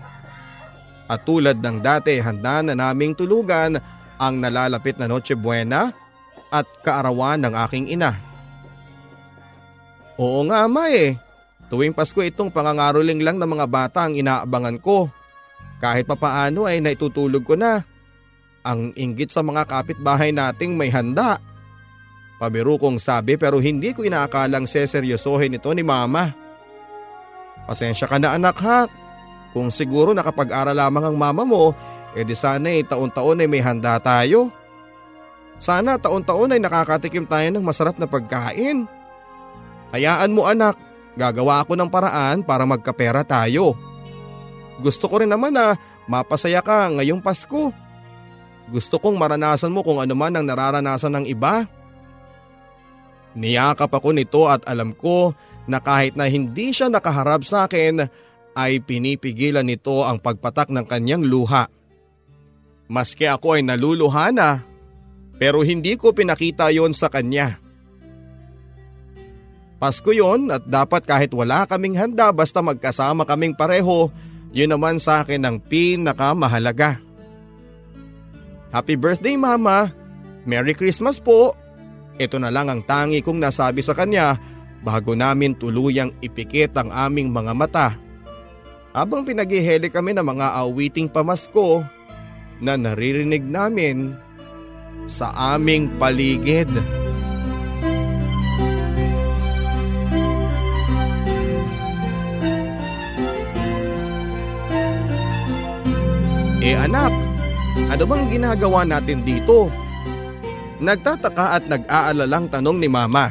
[1.08, 3.80] At tulad ng dati handa na naming tulugan
[4.20, 5.96] ang nalalapit na Noche Buena
[6.52, 8.12] at kaarawan ng aking ina.
[10.20, 11.16] Oo nga ama eh.
[11.72, 15.08] Tuwing Pasko itong pangangaroling lang ng mga bata ang inaabangan ko.
[15.80, 17.84] Kahit papaano ay naitutulog ko na.
[18.66, 21.38] Ang inggit sa mga kapitbahay nating may handa.
[22.42, 26.34] Pabiro kong sabi pero hindi ko inaakalang seseryosohin ito ni mama.
[27.70, 28.90] Pasensya ka na anak ha.
[29.56, 31.72] Kung siguro nakapag-aral lamang ang mama mo,
[32.12, 34.52] edi sana eh taon-taon ay may handa tayo.
[35.56, 38.84] Sana taon-taon ay nakakatikim tayo ng masarap na pagkain.
[39.96, 40.76] Hayaan mo anak,
[41.16, 43.80] gagawa ako ng paraan para magkapera tayo.
[44.80, 47.72] Gusto ko rin naman na mapasaya ka ngayong Pasko.
[48.68, 51.70] Gusto kong maranasan mo kung ano man ang nararanasan ng iba.
[53.36, 55.36] Niyakap ako nito at alam ko
[55.68, 58.08] na kahit na hindi siya nakaharap sa akin
[58.56, 61.68] ay pinipigilan nito ang pagpatak ng kanyang luha.
[62.88, 64.64] Maski ako ay naluluha na
[65.36, 67.60] pero hindi ko pinakita yon sa kanya.
[69.76, 74.08] Pasko yon at dapat kahit wala kaming handa basta magkasama kaming pareho,
[74.56, 77.04] yun naman sa akin ang pinakamahalaga.
[78.72, 79.92] Happy birthday mama!
[80.48, 81.52] Merry Christmas po!
[82.16, 84.40] Ito na lang ang tangi kong nasabi sa kanya
[84.80, 87.88] bago namin tuluyang ipikit ang aming mga mata.
[88.96, 91.84] Habang pinaghiheli kami ng mga awiting pamasko
[92.64, 94.16] na naririnig namin
[95.04, 96.72] sa aming paligid.
[106.66, 107.14] Eh anak,
[107.94, 109.70] ano bang ginagawa natin dito?
[110.82, 113.30] Nagtataka at nag-aalalang tanong ni mama.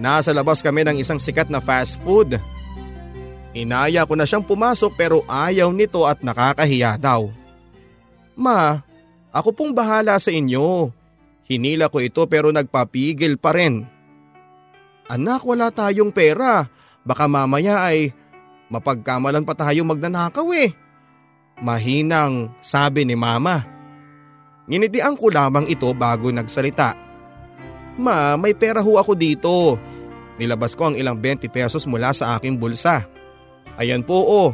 [0.00, 2.40] Nasa labas kami ng isang sikat na fast food.
[3.52, 7.28] Inaya ko na siyang pumasok pero ayaw nito at nakakahiya daw.
[8.32, 8.80] Ma,
[9.28, 10.88] ako pong bahala sa inyo.
[11.44, 13.84] Hinila ko ito pero nagpapigil pa rin.
[15.04, 16.64] Anak, wala tayong pera.
[17.04, 18.08] Baka mamaya ay
[18.72, 20.87] mapagkamalan pa tayo magnanakaw eh.
[21.58, 23.66] Mahinang sabi ni mama.
[24.68, 26.94] Nginitian ko lamang ito bago nagsalita.
[27.98, 29.74] Ma, may pera ho ako dito.
[30.38, 33.02] Nilabas ko ang ilang 20 pesos mula sa aking bulsa.
[33.74, 34.50] Ayan po oh.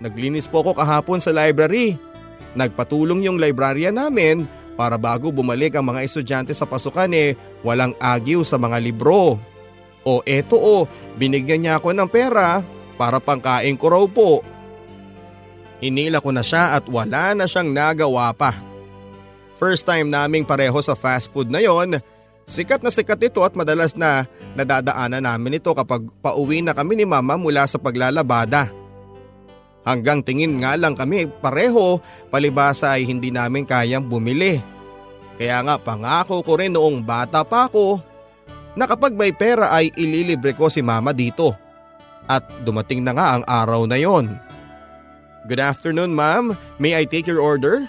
[0.00, 2.00] Naglinis po ako kahapon sa library.
[2.56, 8.40] Nagpatulong yung librarian namin para bago bumalik ang mga estudyante sa pasukan eh walang agyo
[8.42, 9.36] sa mga libro.
[10.02, 12.64] O eto o, binigyan niya ako ng pera
[12.98, 14.42] para pangkain ko raw po.
[15.82, 18.54] Hinila ko na siya at wala na siyang nagawa pa.
[19.58, 21.98] First time naming pareho sa fast food na yon,
[22.46, 27.06] sikat na sikat ito at madalas na nadadaanan namin ito kapag pauwi na kami ni
[27.06, 28.70] mama mula sa paglalabada.
[29.82, 31.98] Hanggang tingin nga lang kami pareho,
[32.30, 34.62] palibasa ay hindi namin kayang bumili.
[35.34, 37.98] Kaya nga pangako ko rin noong bata pa ako
[38.78, 41.50] na kapag may pera ay ililibre ko si mama dito.
[42.30, 44.30] At dumating na nga ang araw na yon.
[45.42, 47.82] Good afternoon ma'am, may I take your order?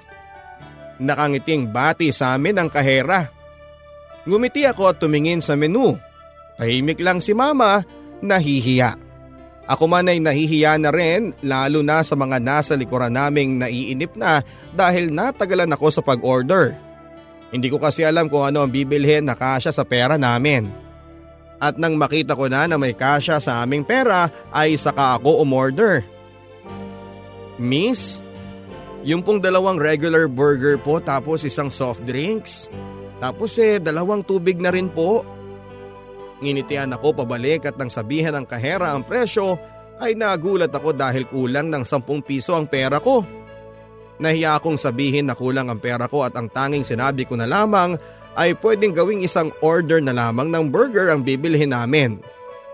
[0.98, 3.30] Nakangiting bati sa amin ang kahera.
[4.26, 5.94] Ngumiti ako at tumingin sa menu.
[6.58, 7.86] Tahimik lang si mama,
[8.26, 8.98] nahihiya.
[9.70, 14.42] Ako man ay nahihiya na rin lalo na sa mga nasa likuran naming naiinip na
[14.74, 16.74] dahil natagalan ako sa pag-order.
[17.54, 20.74] Hindi ko kasi alam kung ano ang bibilhin na kasya sa pera namin.
[21.62, 26.13] At nang makita ko na na may kasya sa aming pera ay saka ako umorder.
[27.64, 28.20] Miss,
[29.08, 32.68] yung pong dalawang regular burger po tapos isang soft drinks.
[33.24, 35.24] Tapos eh dalawang tubig na rin po.
[36.44, 39.56] Nginitian ako pabalik at nang sabihan ng kahera ang presyo
[40.04, 43.24] ay nagulat ako dahil kulang ng 10 piso ang pera ko.
[44.20, 47.96] Nahiya akong sabihin na kulang ang pera ko at ang tanging sinabi ko na lamang
[48.36, 52.20] ay pwedeng gawing isang order na lamang ng burger ang bibilhin namin.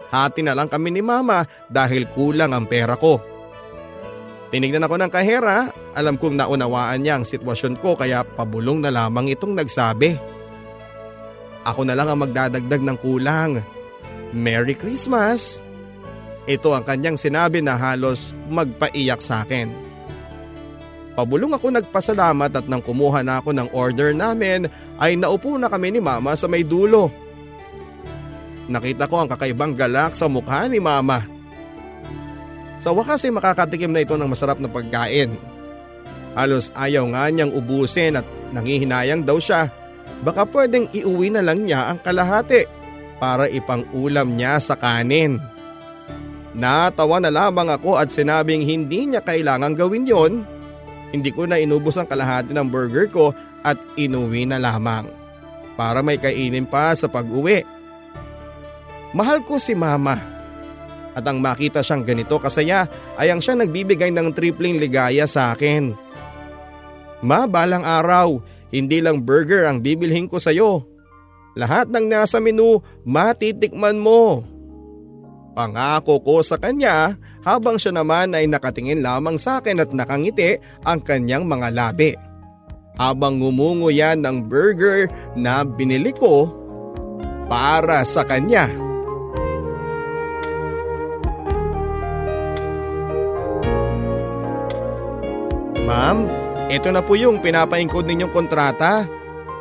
[0.10, 3.22] Hati na lang kami ni mama dahil kulang ang pera ko.
[4.50, 9.30] Tinignan ako ng kahera, alam kong naunawaan niya ang sitwasyon ko kaya pabulong na lamang
[9.30, 10.18] itong nagsabi.
[11.70, 13.62] Ako na lang ang magdadagdag ng kulang.
[14.34, 15.62] Merry Christmas!
[16.50, 19.70] Ito ang kanyang sinabi na halos magpaiyak sa akin.
[21.14, 24.66] Pabulong ako nagpasalamat at nang kumuha na ako ng order namin
[24.97, 27.14] ay naupo na kami ni mama sa may dulo.
[28.66, 31.22] Nakita ko ang kakaibang galak sa mukha ni mama.
[32.80, 35.36] Sa wakas ay makakatikim na ito ng masarap na pagkain.
[36.34, 38.24] Halos ayaw nga niyang ubusin at
[38.56, 39.68] nangihinayang daw siya
[40.24, 42.64] baka pwedeng iuwi na lang niya ang kalahati
[43.20, 45.44] para ipang-ulam niya sa kanin.
[46.56, 50.34] Natawa na lamang ako at sinabing hindi niya kailangang gawin yon.
[51.12, 53.36] Hindi ko na inubos ang kalahati ng burger ko
[53.68, 55.12] at inuwi na lamang
[55.76, 57.64] para may kainin pa sa pag-uwi.
[59.12, 60.39] Mahal ko si mama
[61.20, 62.88] at ang makita siyang ganito kasaya
[63.20, 65.91] ay ang siya nagbibigay ng tripling ligaya sa akin.
[67.20, 68.39] Ma, balang araw,
[68.72, 70.88] hindi lang burger ang bibilhin ko sa'yo.
[71.59, 74.47] Lahat ng nasa menu, matitikman mo.
[75.51, 80.55] Pangako ko sa kanya habang siya naman ay nakatingin lamang sa akin at nakangiti
[80.88, 82.15] ang kanyang mga labi.
[82.95, 86.47] Habang ngumungo yan ng burger na binili ko
[87.51, 88.89] para sa kanya.
[95.90, 96.30] Ma'am,
[96.70, 99.10] ito na po yung pinapaingkod ninyong kontrata.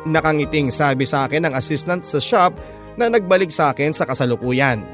[0.05, 2.53] Nakangiting sabi sa akin ng assistant sa shop
[3.01, 4.85] na nagbalik sa akin sa kasalukuyan.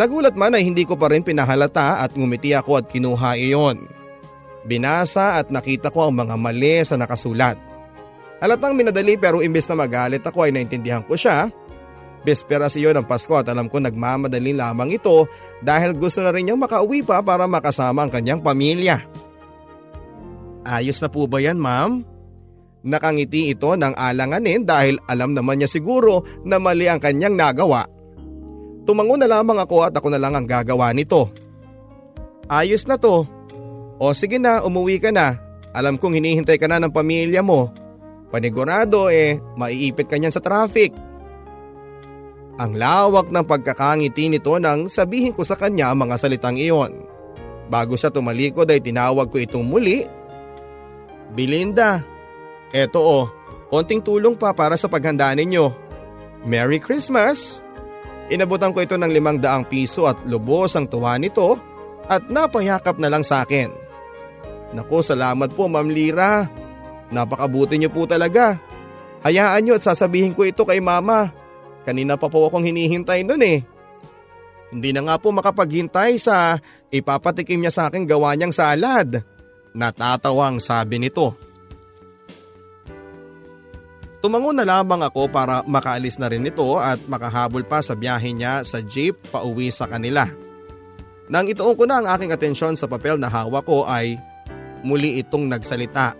[0.00, 3.92] Nagulat man ay hindi ko pa rin pinahalata at ngumiti ako at kinuha iyon.
[4.64, 7.60] Binasa at nakita ko ang mga mali sa nakasulat.
[8.40, 11.52] Halatang minadali pero imbes na magalit ako ay naintindihan ko siya.
[12.24, 15.28] Besperas iyon ng Pasko at alam ko nagmamadali lamang ito
[15.60, 19.27] dahil gusto na rin niyang makauwi pa para makasama ang kanyang pamilya.
[20.68, 22.04] Ayos na po ba yan ma'am?
[22.84, 27.88] Nakangiti ito ng alanganin dahil alam naman niya siguro na mali ang kanyang nagawa.
[28.84, 31.32] Tumango na lamang ako at ako na lang ang gagawa nito.
[32.52, 33.24] Ayos na to.
[33.96, 35.40] O sige na, umuwi ka na.
[35.72, 37.72] Alam kong hinihintay ka na ng pamilya mo.
[38.28, 40.92] Panigurado eh, maiipit ka niyan sa traffic.
[42.60, 46.92] Ang lawak ng pagkakangiti nito nang sabihin ko sa kanya mga salitang iyon.
[47.72, 50.17] Bago siya tumalikod ay tinawag ko itong muli
[51.32, 52.04] Belinda,
[52.72, 53.18] eto o,
[53.68, 55.72] konting tulong pa para sa paghanda ninyo.
[56.44, 57.60] Merry Christmas!
[58.28, 61.56] Inabutan ko ito ng limang daang piso at lubos ang tuwa nito
[62.08, 63.72] at napayakap na lang sa akin.
[64.76, 66.44] Naku, salamat po Ma'am Lira.
[67.08, 68.60] Napakabuti niyo po talaga.
[69.24, 71.32] Hayaan niyo at sasabihin ko ito kay Mama.
[71.88, 73.64] Kanina pa po akong hinihintay nun eh.
[74.68, 76.60] Hindi na nga po makapaghintay sa
[76.92, 79.24] ipapatikim niya sa akin gawa niyang salad.
[79.78, 81.38] Natatawang sabi nito.
[84.18, 88.66] Tumango na lamang ako para makaalis na rin ito at makahabol pa sa biyahe niya
[88.66, 90.26] sa jeep pauwi sa kanila.
[91.30, 94.18] Nang ituon ko na ang aking atensyon sa papel na hawak ko ay
[94.82, 96.18] muli itong nagsalita.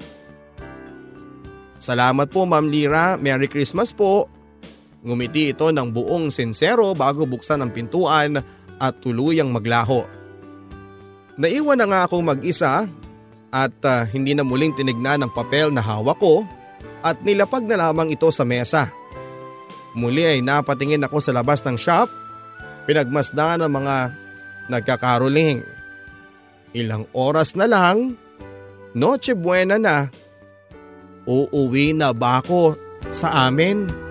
[1.82, 4.30] Salamat po Ma'am Lira, Merry Christmas po.
[5.02, 8.38] Ngumiti ito ng buong sinsero bago buksan ang pintuan
[8.78, 10.06] at tuluyang maglaho.
[11.34, 12.86] Naiwan na nga akong mag-isa
[13.48, 16.44] at uh, hindi na muling tinignan ang papel na hawak ko
[17.00, 18.92] at nilapag na lamang ito sa mesa.
[19.96, 22.06] Muli ay napatingin ako sa labas ng shop,
[22.84, 23.96] pinagmasdan ng mga
[24.68, 25.64] nagkakaroling.
[26.76, 28.14] Ilang oras na lang,
[28.92, 30.12] Noche Buena na.
[31.24, 32.76] Uuwi na ba ako
[33.08, 34.07] sa amin?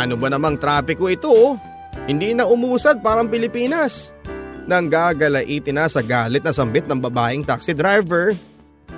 [0.00, 1.60] Ano ba namang trapiko ito?
[2.08, 4.16] Hindi na umusad parang Pilipinas.
[4.64, 8.32] Nang gagalaitin na sa galit na sambit ng babaeng taxi driver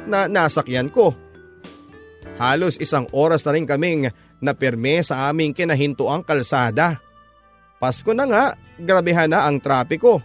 [0.07, 1.11] na nasakyan ko.
[2.39, 7.03] Halos isang oras na rin kaming napirme sa aming kinahintuang kalsada.
[7.83, 8.45] Pasko na nga,
[8.79, 10.23] grabehan na ang trapiko.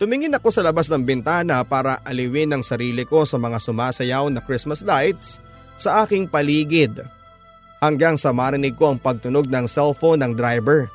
[0.00, 4.40] Tumingin ako sa labas ng bintana para aliwin ang sarili ko sa mga sumasayaw na
[4.40, 5.36] Christmas lights
[5.76, 6.96] sa aking paligid
[7.82, 10.90] hanggang sa marinig ko ang pagtunog ng cellphone ng driver.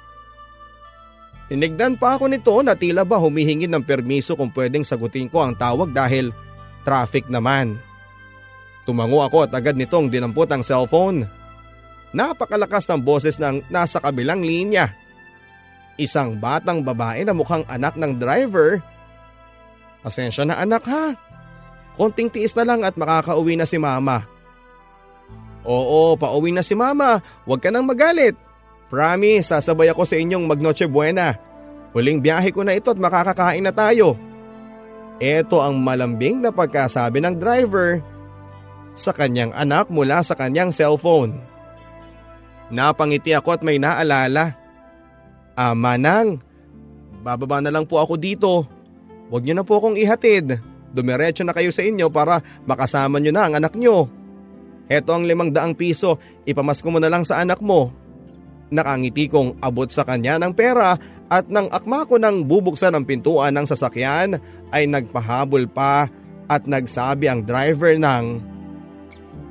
[1.50, 5.58] Tinignan pa ako nito na tila ba humihingi ng permiso kung pwedeng sagutin ko ang
[5.58, 6.30] tawag dahil
[6.86, 7.82] traffic naman.
[8.86, 11.26] Tumango ako at agad nitong dinampot ang cellphone.
[12.14, 14.94] Napakalakas ng boses ng nasa kabilang linya.
[15.98, 18.82] Isang batang babae na mukhang anak ng driver.
[20.06, 21.18] Pasensya na anak ha.
[21.98, 24.24] Konting tiis na lang at makakauwi na si mama.
[25.68, 27.20] Oo, pauwi na si mama.
[27.44, 28.36] Huwag ka nang magalit.
[28.90, 31.36] Promise, sasabay ako sa inyong magnoche buena.
[31.94, 34.18] Huling biyahe ko na ito at makakakain na tayo.
[35.20, 38.00] Ito ang malambing na pagkasabi ng driver
[38.96, 41.38] sa kanyang anak mula sa kanyang cellphone.
[42.72, 44.56] Napangiti ako at may naalala.
[45.60, 46.40] Ah, manang,
[47.26, 48.64] bababa na lang po ako dito.
[49.30, 50.58] Huwag niyo na po akong ihatid.
[50.90, 54.10] Dumiretso na kayo sa inyo para makasama niyo na ang anak niyo.
[54.90, 56.18] Heto ang limang daang piso,
[56.50, 57.94] ipamasko mo na lang sa anak mo.
[58.74, 60.98] Nakangiti kong abot sa kanya ng pera
[61.30, 64.42] at nang akma ko nang bubuksan ang pintuan ng sasakyan
[64.74, 66.10] ay nagpahabol pa
[66.50, 68.50] at nagsabi ang driver ng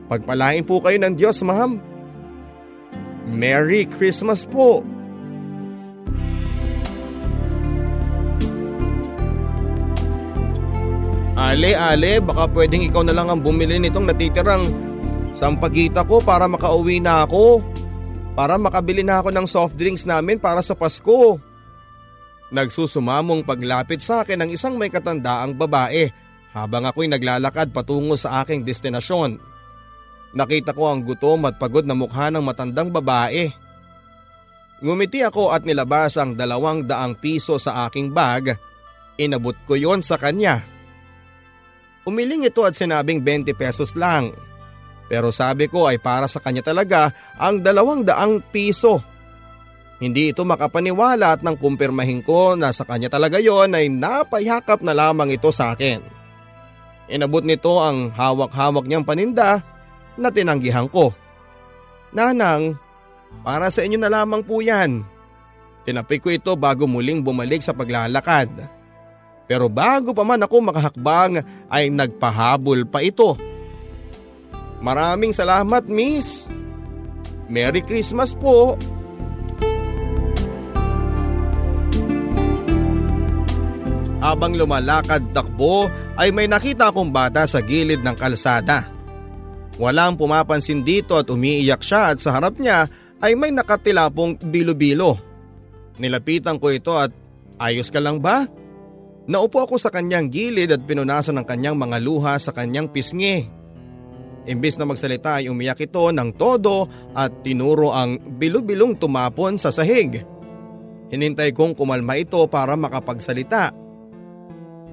[0.09, 1.77] Pagpalain po kayo ng Diyos ma'am.
[3.29, 4.81] Merry Christmas po.
[11.39, 14.65] Ale, ale, baka pwedeng ikaw na lang ang bumili nitong natitirang
[15.39, 17.63] Sampagita ko para makauwi na ako.
[18.35, 21.39] Para makabili na ako ng soft drinks namin para sa Pasko.
[22.51, 26.11] Nagsusumamong paglapit sa akin ng isang may katandaang babae
[26.51, 29.39] habang ako'y naglalakad patungo sa aking destinasyon.
[30.35, 33.47] Nakita ko ang gutom at pagod na mukha ng matandang babae.
[34.83, 38.59] Ngumiti ako at nilabas ang dalawang daang piso sa aking bag.
[39.23, 40.63] Inabot ko yon sa kanya.
[42.07, 44.48] Umiling ito at sinabing 20 pesos lang.
[45.09, 49.01] Pero sabi ko ay para sa kanya talaga ang dalawang daang piso.
[49.99, 54.95] Hindi ito makapaniwala at nang kumpirmahin ko na sa kanya talaga yon ay napayakap na
[54.95, 55.99] lamang ito sa akin.
[57.09, 59.65] Inabot nito ang hawak-hawak niyang paninda
[60.15, 61.11] na tinanggihan ko.
[62.13, 62.77] Nanang,
[63.43, 65.03] para sa inyo na lamang po yan.
[65.89, 68.53] Tinapik ko ito bago muling bumalik sa paglalakad.
[69.49, 71.41] Pero bago pa man ako makahakbang
[71.73, 73.48] ay nagpahabol pa ito.
[74.79, 76.47] Maraming salamat miss.
[77.51, 78.79] Merry Christmas po.
[84.19, 88.85] Habang lumalakad takbo ay may nakita akong bata sa gilid ng kalsada.
[89.79, 92.91] Walang pumapansin dito at umiiyak siya at sa harap niya
[93.23, 95.17] ay may nakatilapong bilo-bilo.
[96.03, 97.11] Nilapitan ko ito at
[97.63, 98.47] ayos ka lang ba?
[99.31, 103.58] Naupo ako sa kanyang gilid at pinunasan ng kanyang mga luha sa kanyang pisngi.
[104.49, 110.25] Imbis na magsalita ay umiyak ito ng todo at tinuro ang bilo-bilong tumapon sa sahig.
[111.13, 113.77] Hinintay kong kumalma ito para makapagsalita.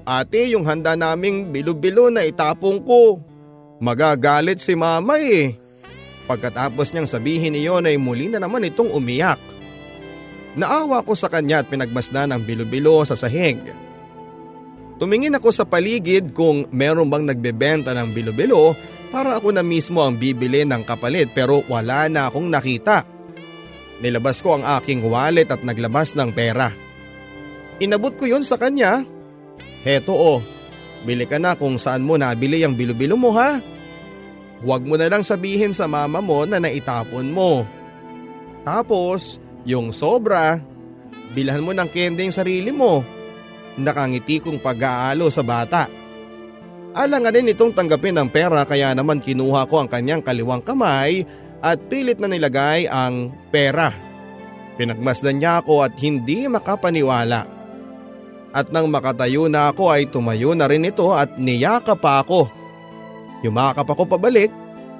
[0.06, 3.18] Ate, yung handa naming bilo-bilo na itapong ko.
[3.80, 5.56] Magagalit si mama eh.
[6.28, 9.40] Pagkatapos niyang sabihin iyon ay muli na naman itong umiyak.
[10.56, 13.60] Naawa ko sa kanya at pinagmasdan ang bilo-bilo sa sahig.
[14.96, 18.72] Tumingin ako sa paligid kung meron bang nagbebenta ng bilo-bilo
[19.08, 23.06] para ako na mismo ang bibili ng kapalit pero wala na akong nakita.
[24.04, 26.68] Nilabas ko ang aking wallet at naglabas ng pera.
[27.80, 29.04] Inabot ko yon sa kanya.
[29.84, 30.40] Heto o, oh,
[31.06, 33.60] bili ka na kung saan mo nabili ang bilo-bilo mo ha.
[34.64, 37.68] Huwag mo na lang sabihin sa mama mo na naitapon mo.
[38.64, 39.38] Tapos,
[39.68, 40.58] yung sobra,
[41.36, 43.04] bilhan mo ng kende yung sarili mo.
[43.76, 46.05] Nakangiti kong pag-aalo sa bata.
[46.96, 51.28] Alanganin itong tanggapin ang pera kaya naman kinuha ko ang kanyang kaliwang kamay
[51.60, 53.92] at pilit na nilagay ang pera.
[54.80, 57.44] Pinagmasdan niya ako at hindi makapaniwala.
[58.56, 62.48] At nang makatayo na ako ay tumayo na rin ito at niyaka pa ako.
[63.44, 64.48] Yumakap ako pabalik,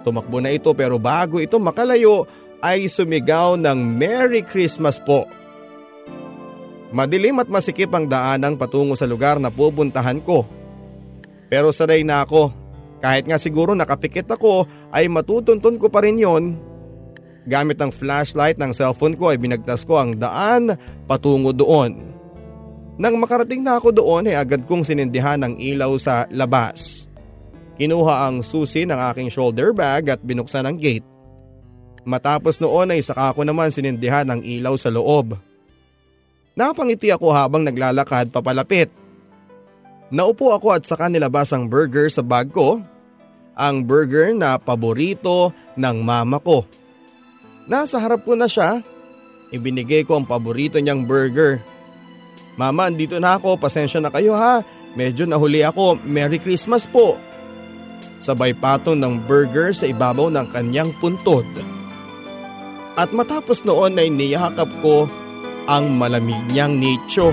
[0.05, 2.28] tumakbo na ito pero bago ito makalayo
[2.61, 5.24] ay sumigaw ng Merry Christmas po.
[6.92, 10.56] Madilim at masikip ang daanang patungo sa lugar na pupuntahan ko.
[11.47, 12.51] Pero sanay na ako.
[12.99, 16.57] Kahit nga siguro nakapikit ako ay matutuntun ko pa rin yon.
[17.47, 20.74] Gamit ang flashlight ng cellphone ko ay binagtas ko ang daan
[21.07, 21.94] patungo doon.
[22.97, 27.07] Nang makarating na ako doon ay agad kong sinindihan ang ilaw sa labas.
[27.76, 31.05] Kinuha ang susi ng aking shoulder bag at binuksan ang gate.
[32.09, 35.36] Matapos noon ay saka ko naman sinindihan ang ilaw sa loob.
[36.57, 38.88] Napangiti ako habang naglalakad papalapit.
[40.11, 42.79] Naupo ako at saka nilabas ang burger sa bag ko.
[43.57, 46.69] Ang burger na paborito ng mama ko.
[47.67, 48.85] Nasa harap ko na siya.
[49.51, 51.59] Ibinigay ko ang paborito niyang burger.
[52.55, 53.59] Mama, andito na ako.
[53.59, 54.63] Pasensya na kayo ha.
[54.95, 55.99] Medyo nahuli ako.
[56.05, 57.19] Merry Christmas po
[58.27, 61.47] sabay patong ng burger sa ibabaw ng kanyang puntod.
[62.99, 65.07] At matapos noon ay niyakap ko
[65.71, 67.31] ang malamig niyang nicho.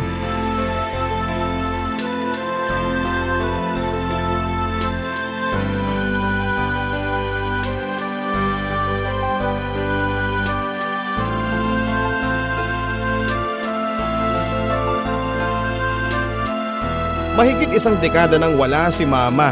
[17.44, 19.52] Mahigit isang dekada nang wala si mama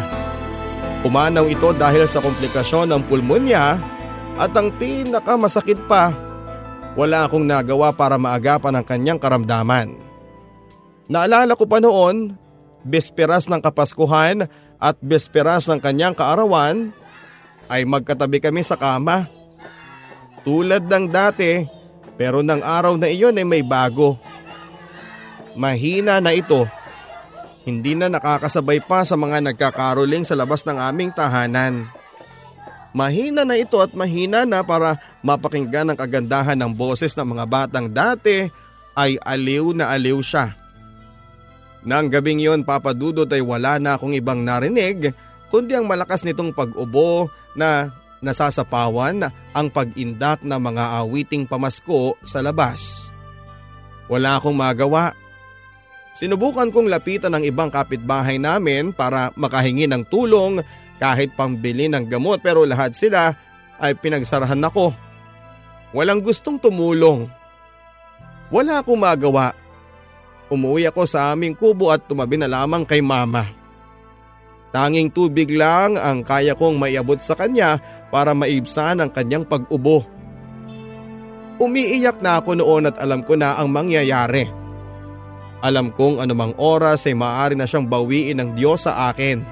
[1.03, 3.75] Umanaw ito dahil sa komplikasyon ng pulmonya
[4.39, 6.15] at ang pinakamasakit pa,
[6.95, 9.91] wala akong nagawa para maagapan ang kanyang karamdaman.
[11.11, 12.31] Naalala ko pa noon,
[12.87, 14.47] besperas ng Kapaskuhan
[14.79, 16.95] at besperas ng kanyang kaarawan
[17.67, 19.27] ay magkatabi kami sa kama.
[20.47, 21.67] Tulad ng dati
[22.15, 24.15] pero ng araw na iyon ay may bago.
[25.59, 26.63] Mahina na ito
[27.61, 31.85] hindi na nakakasabay pa sa mga nagkakaroling sa labas ng aming tahanan.
[32.91, 37.87] Mahina na ito at mahina na para mapakinggan ang kagandahan ng boses ng mga batang
[37.87, 38.51] dati
[38.97, 40.51] ay aliw na aliw siya.
[41.87, 45.15] Nang gabing yon papadudot ay wala na akong ibang narinig
[45.49, 47.89] kundi ang malakas nitong pag-ubo na
[48.21, 53.09] nasasapawan ang pag-indak ng mga awiting pamasko sa labas.
[54.11, 55.15] Wala akong magawa
[56.21, 60.61] Sinubukan kong lapitan ang ibang kapitbahay namin para makahingi ng tulong
[61.01, 63.33] kahit pambili ng gamot pero lahat sila
[63.81, 64.93] ay pinagsarahan ako.
[65.97, 67.25] Walang gustong tumulong.
[68.53, 69.57] Wala akong magawa.
[70.53, 73.49] Umuwi ako sa aming kubo at tumabi na lamang kay mama.
[74.69, 77.81] Tanging tubig lang ang kaya kong maiabot sa kanya
[78.13, 80.05] para maibsan ang kanyang pag-ubo.
[81.57, 84.60] Umiiyak na ako noon at alam ko na ang mangyayari.
[85.61, 89.45] Alam kong anumang oras ay maaari na siyang bawiin ng Diyos sa akin.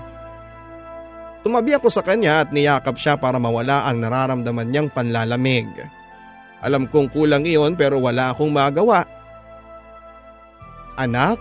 [1.46, 5.70] Tumabi ako sa kanya at niyakap siya para mawala ang nararamdaman niyang panlalamig.
[6.60, 9.08] Alam kong kulang iyon pero wala akong magawa.
[11.00, 11.40] Anak,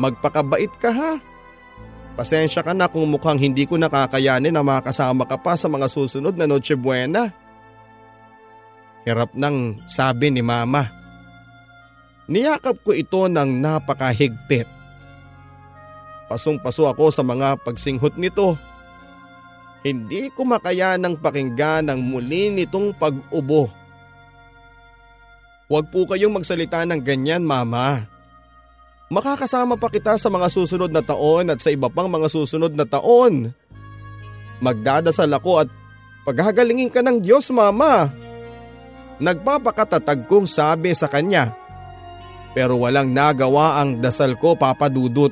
[0.00, 1.12] magpakabait ka ha.
[2.16, 6.32] Pasensya ka na kung mukhang hindi ko nakakayanin na makasama ka pa sa mga susunod
[6.32, 7.28] na Noche Buena.
[9.04, 10.95] Hirap nang sabi ni mama.
[12.26, 14.66] Niyakap ko ito ng napakahigpit.
[16.26, 18.58] Pasong-paso ako sa mga pagsinghot nito.
[19.86, 23.70] Hindi ko makayanang pakinggan ang muli nitong pag-ubo.
[25.70, 28.02] Huwag po kayong magsalita ng ganyan mama.
[29.06, 32.82] Makakasama pa kita sa mga susunod na taon at sa iba pang mga susunod na
[32.82, 33.54] taon.
[34.58, 35.68] Magdadasal ako at
[36.26, 38.10] paghagalingin ka ng Diyos mama.
[39.22, 41.65] Nagpapakatatag kong sabi sa kanya.
[42.56, 45.28] Pero walang nagawa ang dasal ko papadudot.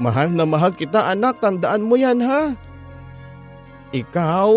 [0.00, 2.56] Mahal na mahal kita anak, tandaan mo yan ha.
[3.92, 4.50] Ikaw,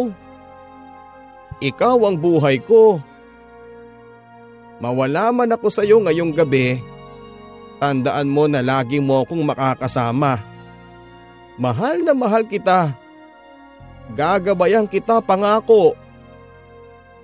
[1.60, 3.04] ikaw ang buhay ko.
[4.80, 6.80] Mawala man ako sa iyo ngayong gabi,
[7.84, 10.40] tandaan mo na lagi mo akong makakasama.
[11.60, 12.96] Mahal na mahal kita.
[14.16, 16.00] Gagabayan kita pangako.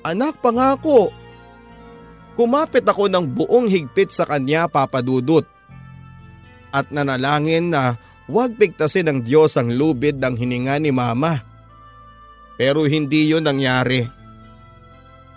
[0.04, 1.16] Anak pangako.
[2.38, 5.42] Kumapit ako ng buong higpit sa kanya papadudot.
[6.70, 7.98] At nanalangin na
[8.30, 11.42] huwag pigtasin ng Diyos ang lubid ng hininga ni mama.
[12.62, 14.06] Pero hindi yun nangyari.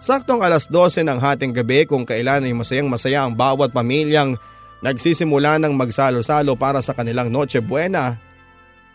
[0.01, 4.37] Saktong alas 12 ng hating gabi kung kailan ay masayang masaya ang bawat pamilyang
[4.81, 8.17] nagsisimula ng magsalo-salo para sa kanilang Noche Buena,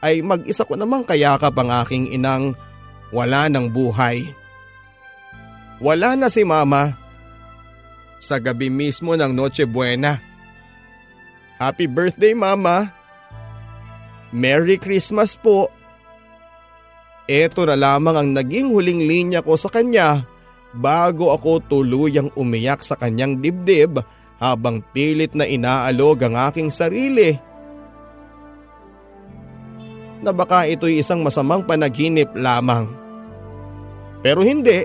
[0.01, 2.57] ay mag-isa ko namang kayakap ang aking inang
[3.13, 4.25] wala ng buhay.
[5.77, 7.04] Wala na si mama
[8.19, 10.19] sa gabi mismo ng Noche Buena.
[11.55, 12.91] Happy birthday mama!
[14.35, 15.71] Merry Christmas po!
[17.25, 20.21] Ito na lamang ang naging huling linya ko sa kanya
[20.75, 23.97] bago ako tuluyang umiyak sa kanyang dibdib
[24.37, 27.33] habang pilit na inaalog ang aking sarili.
[30.21, 32.91] Na baka ito'y isang masamang panaginip lamang.
[34.19, 34.83] Pero hindi.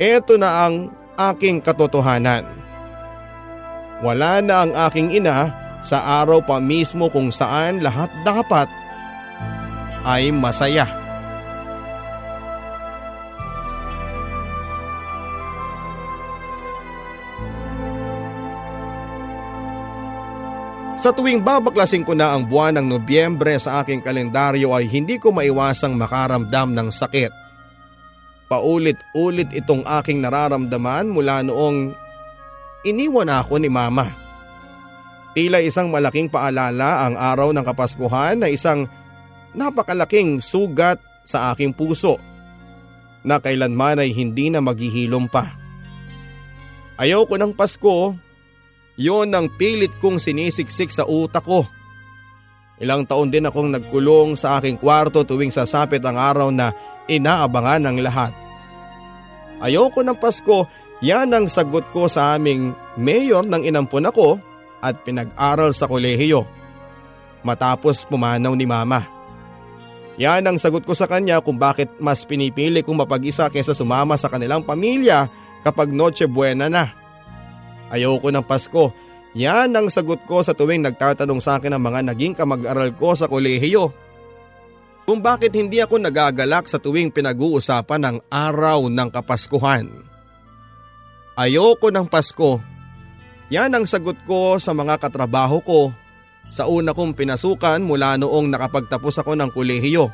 [0.00, 0.88] Ito na ang
[1.28, 2.48] aking katotohanan.
[4.00, 5.52] Wala na ang aking ina
[5.84, 8.68] sa araw pa mismo kung saan lahat dapat
[10.08, 10.88] ay masaya.
[21.00, 25.32] Sa tuwing babaklasin ko na ang buwan ng Nobyembre sa aking kalendaryo ay hindi ko
[25.32, 27.39] maiwasang makaramdam ng sakit.
[28.50, 31.94] Paulit-ulit itong aking nararamdaman mula noong
[32.82, 34.10] iniwan ako ni mama.
[35.38, 38.90] Tila isang malaking paalala ang araw ng Kapaskuhan na isang
[39.54, 42.18] napakalaking sugat sa aking puso
[43.22, 45.54] na kailanman ay hindi na maghihilom pa.
[46.98, 48.18] Ayaw ko ng Pasko
[49.00, 51.64] Yon ang pilit kong sinisiksik sa utak ko.
[52.80, 56.72] Ilang taon din akong nagkulong sa aking kwarto tuwing sasapit ang araw na
[57.12, 58.32] inaabangan ng lahat.
[59.60, 60.64] Ayoko ng Pasko,
[61.04, 64.40] yan ang sagot ko sa aming mayor ng inampon ako
[64.80, 66.48] at pinag-aral sa kolehiyo.
[67.44, 69.04] Matapos pumanaw ni mama.
[70.16, 74.32] Yan ang sagot ko sa kanya kung bakit mas pinipili kong mapag-isa kaysa sumama sa
[74.32, 75.28] kanilang pamilya
[75.60, 76.88] kapag Noche Buena na.
[77.92, 78.92] Ayoko ng Pasko.
[79.38, 83.30] Yan ang sagot ko sa tuwing nagtatanong sa akin ang mga naging kamag-aral ko sa
[83.30, 83.94] kolehiyo.
[85.06, 89.86] Kung bakit hindi ako nagagalak sa tuwing pinag-uusapan ng araw ng Kapaskuhan.
[91.38, 92.58] Ayoko ng Pasko.
[93.50, 95.80] Yan ang sagot ko sa mga katrabaho ko
[96.50, 100.10] sa una kong pinasukan mula noong nakapagtapos ako ng kolehiyo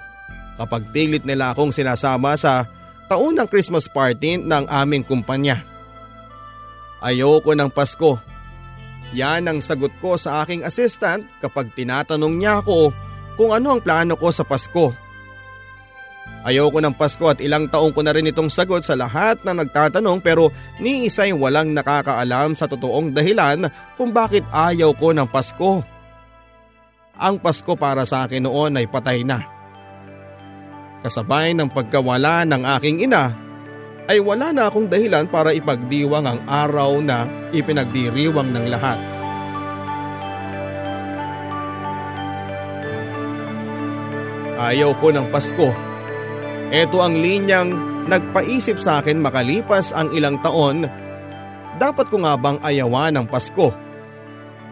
[0.61, 2.69] kapag pilit nila akong sinasama sa
[3.09, 5.65] taunang Christmas party ng aming kumpanya.
[7.01, 8.36] Ayoko ng Pasko.
[9.15, 12.91] Yan ang sagot ko sa aking assistant kapag tinatanong niya ako
[13.39, 14.91] kung ano ang plano ko sa Pasko.
[16.47, 20.23] Ayoko ng Pasko at ilang taong ko na rin itong sagot sa lahat na nagtatanong
[20.23, 23.67] pero ni isa'y walang nakakaalam sa totoong dahilan
[23.99, 25.83] kung bakit ayaw ko ng Pasko.
[27.17, 29.41] ang Pasko para sa akin noon ay patay na.
[31.01, 33.46] Kasabay ng pagkawala ng aking ina
[34.07, 38.99] ay wala na akong dahilan para ipagdiwang ang araw na ipinagdiriwang ng lahat.
[44.57, 45.69] Ayaw ko ng Pasko.
[46.73, 47.71] Ito ang linyang
[48.07, 50.87] nagpaisip sa akin makalipas ang ilang taon,
[51.77, 53.75] dapat ko nga bang ayawan ng Pasko?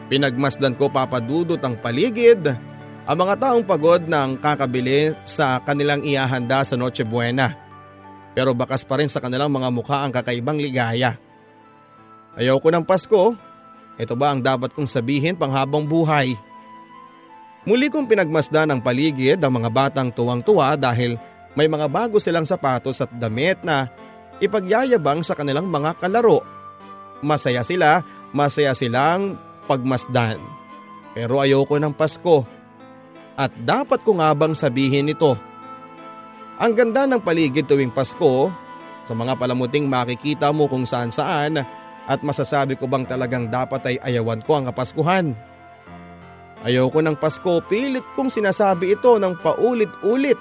[0.09, 2.49] Pinagmasdan ko papadudot ang paligid,
[3.05, 7.64] ang mga taong pagod ng kakabili sa kanilang iahanda sa Noche Buena.
[8.35, 11.15] Pero bakas pa rin sa kanilang mga mukha ang kakaibang ligaya.
[12.35, 13.39] Ayaw ko ng Pasko,
[13.95, 16.35] ito ba ang dapat kong sabihin panghabang buhay?
[17.65, 21.17] Muli kong pinagmasdan ang paligid ang mga batang tuwang-tuwa dahil
[21.55, 23.87] may mga bago silang sapatos at damit na
[24.43, 26.43] ipagyayabang sa kanilang mga kalaro.
[27.23, 28.03] Masaya sila,
[28.35, 29.39] masaya silang
[29.71, 30.43] pagmasdan.
[31.15, 32.43] Pero ayoko ng Pasko.
[33.39, 35.39] At dapat ko nga bang sabihin ito?
[36.55, 38.53] Ang ganda ng paligid tuwing Pasko,
[39.05, 41.61] sa mga palamuting makikita mo kung saan saan
[42.05, 45.37] at masasabi ko bang talagang dapat ay ayawan ko ang kapaskuhan.
[46.65, 50.41] Ayoko ng Pasko, pilit kong sinasabi ito ng paulit-ulit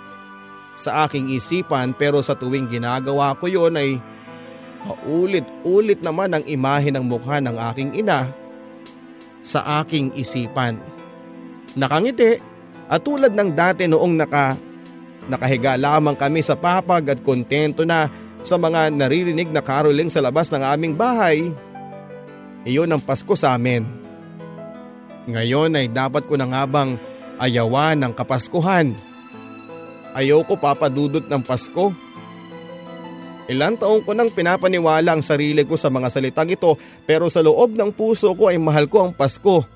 [0.79, 3.99] sa aking isipan pero sa tuwing ginagawa ko yon ay
[4.85, 8.31] paulit-ulit naman ang imahe ng mukha ng aking ina
[9.43, 10.79] sa aking isipan.
[11.75, 12.39] Nakangiti
[12.87, 14.55] at tulad ng dati noong naka,
[15.27, 18.11] nakahiga lamang kami sa papag at kontento na
[18.43, 21.51] sa mga naririnig na caroling sa labas ng aming bahay.
[22.67, 23.83] Iyon ang Pasko sa amin.
[25.27, 26.99] Ngayon ay dapat ko na nga bang
[27.39, 28.91] ayawan ng kapaskuhan.
[30.13, 31.95] Ayoko papadudot ng Pasko.
[33.51, 37.75] Ilang taong ko nang pinapaniwala ang sarili ko sa mga salitang ito pero sa loob
[37.75, 39.67] ng puso ko ay mahal ko ang Pasko.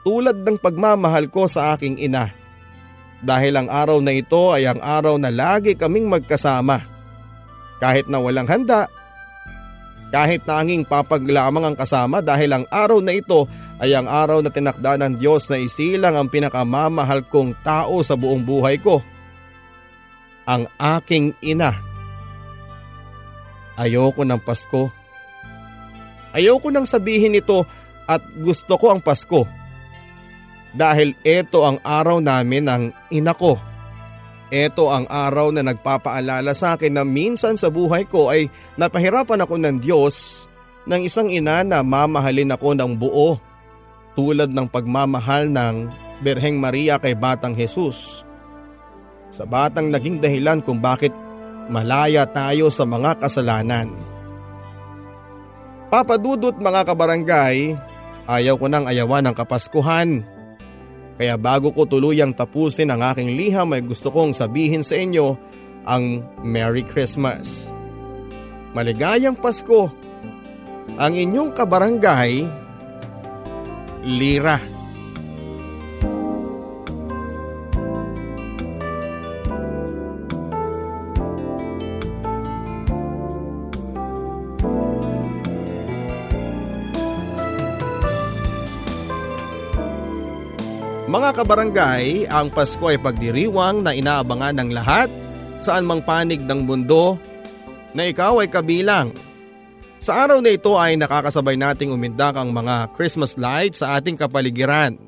[0.00, 2.39] Tulad ng pagmamahal ko sa aking ina.
[3.20, 6.80] Dahil ang araw na ito ay ang araw na lagi kaming magkasama.
[7.80, 8.88] Kahit na walang handa,
[10.10, 13.46] kahit na anging papaglamang ang kasama dahil ang araw na ito
[13.78, 18.42] ay ang araw na tinakda ng Diyos na isilang ang pinakamamahal kong tao sa buong
[18.42, 19.00] buhay ko.
[20.50, 21.70] Ang aking ina.
[23.78, 24.90] Ayoko ng Pasko.
[26.34, 27.62] Ayoko nang sabihin ito
[28.10, 29.59] at gusto ko ang Pasko.
[30.70, 33.58] Dahil ito ang araw namin ng ina ko.
[34.50, 39.54] Ito ang araw na nagpapaalala sa akin na minsan sa buhay ko ay napahirapan ako
[39.62, 40.46] ng Diyos
[40.90, 43.38] ng isang ina na mamahalin ako ng buo
[44.18, 45.74] tulad ng pagmamahal ng
[46.20, 48.26] Berheng Maria kay Batang Jesus.
[49.30, 51.14] Sa batang naging dahilan kung bakit
[51.70, 53.94] malaya tayo sa mga kasalanan.
[55.90, 57.74] Papadudot mga kabarangay,
[58.26, 60.22] ayaw ko nang ayawan ng kapaskuhan.
[61.20, 65.36] Kaya bago ko tuluyang tapusin ang aking liham ay gusto kong sabihin sa inyo
[65.84, 67.68] ang Merry Christmas.
[68.72, 69.92] Maligayang Pasko!
[70.96, 72.48] Ang inyong kabarangay
[74.00, 74.79] lira.
[91.30, 95.06] Mga kabarangay, ang Pasko ay pagdiriwang na inaabangan ng lahat
[95.62, 97.22] saan mang panig ng mundo
[97.94, 99.14] na ikaw ay kabilang
[100.02, 104.98] sa araw na ito ay nakakasabay nating umindak ang mga Christmas lights sa ating kapaligiran.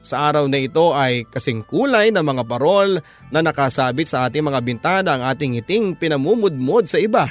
[0.00, 4.64] Sa araw na ito ay kasing kulay ng mga parol na nakasabit sa ating mga
[4.64, 7.28] bintana ang ating ngiting pinamumudmod sa iba.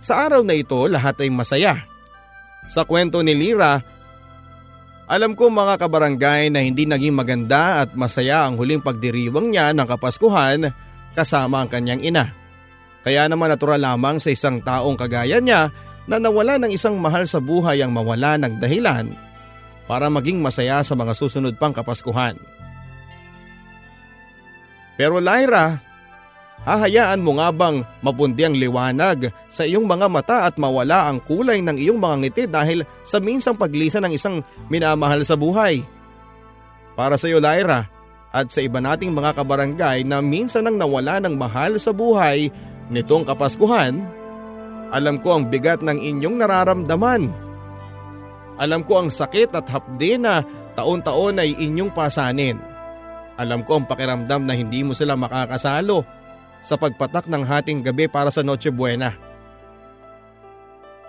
[0.00, 1.84] Sa araw na ito lahat ay masaya.
[2.64, 3.76] Sa kwento ni Lira,
[5.08, 9.88] alam ko mga kabarangay na hindi naging maganda at masaya ang huling pagdiriwang niya ng
[9.88, 10.68] Kapaskuhan
[11.16, 12.28] kasama ang kanyang ina.
[13.00, 15.72] Kaya naman natural lamang sa isang taong kagaya niya
[16.04, 19.08] na nawala ng isang mahal sa buhay ang mawala ng dahilan
[19.88, 22.36] para maging masaya sa mga susunod pang kapaskuhan.
[25.00, 25.80] Pero Lyra,
[26.66, 31.62] hahayaan mo nga bang mapundi ang liwanag sa iyong mga mata at mawala ang kulay
[31.62, 35.82] ng iyong mga ngiti dahil sa minsang paglisan ng isang minamahal sa buhay?
[36.98, 37.86] Para sa iyo Lyra
[38.34, 42.50] at sa iba nating mga kabarangay na minsan nang nawala ng mahal sa buhay
[42.90, 44.02] nitong Kapaskuhan,
[44.88, 47.28] alam ko ang bigat ng inyong nararamdaman.
[48.58, 50.42] Alam ko ang sakit at hapdi na
[50.74, 52.58] taon-taon ay inyong pasanin.
[53.38, 56.02] Alam ko ang pakiramdam na hindi mo sila makakasalo
[56.60, 59.14] sa pagpatak ng hating gabi para sa Noche Buena.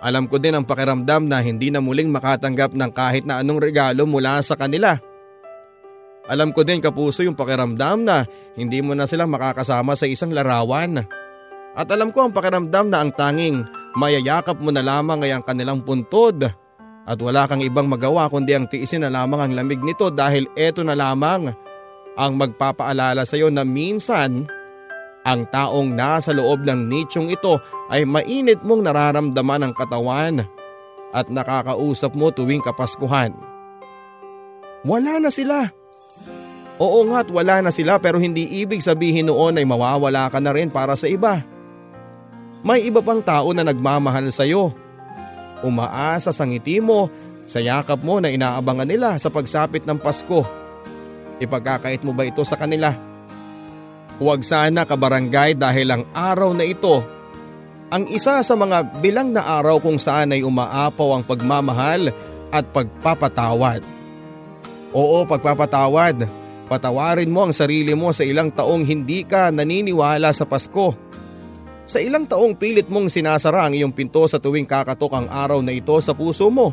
[0.00, 4.08] Alam ko din ang pakiramdam na hindi na muling makatanggap ng kahit na anong regalo
[4.08, 4.96] mula sa kanila.
[6.24, 8.24] Alam ko din kapuso yung pakiramdam na
[8.56, 11.04] hindi mo na sila makakasama sa isang larawan.
[11.76, 13.60] At alam ko ang pakiramdam na ang tanging
[13.92, 16.48] mayayakap mo na lamang ay ang kanilang puntod.
[17.04, 20.80] At wala kang ibang magawa kundi ang tiisin na lamang ang lamig nito dahil eto
[20.80, 21.52] na lamang
[22.16, 24.48] ang magpapaalala sa iyo na minsan
[25.20, 27.60] ang taong nasa loob ng nichong ito
[27.92, 30.44] ay mainit mong nararamdaman ang katawan
[31.12, 33.34] at nakakausap mo tuwing kapaskuhan.
[34.80, 35.68] Wala na sila.
[36.80, 40.72] Oo nga't wala na sila pero hindi ibig sabihin noon ay mawawala ka na rin
[40.72, 41.44] para sa iba.
[42.64, 44.72] May iba pang tao na nagmamahal sa iyo.
[45.60, 47.12] Umaasa sa ngiti mo,
[47.44, 50.48] sa yakap mo na inaabangan nila sa pagsapit ng Pasko.
[51.36, 53.09] Ipagkakait mo ba ito sa kanila?
[54.20, 57.00] Huwag sana kabarangay dahil ang araw na ito
[57.90, 62.14] ang isa sa mga bilang na araw kung saan ay umaapaw ang pagmamahal
[62.54, 63.82] at pagpapatawad.
[64.94, 66.40] Oo, pagpapatawad
[66.70, 70.94] Patawarin mo ang sarili mo sa ilang taong hindi ka naniniwala sa Pasko.
[71.82, 75.74] Sa ilang taong pilit mong sinasara ang iyong pinto sa tuwing kakatok ang araw na
[75.74, 76.70] ito sa puso mo.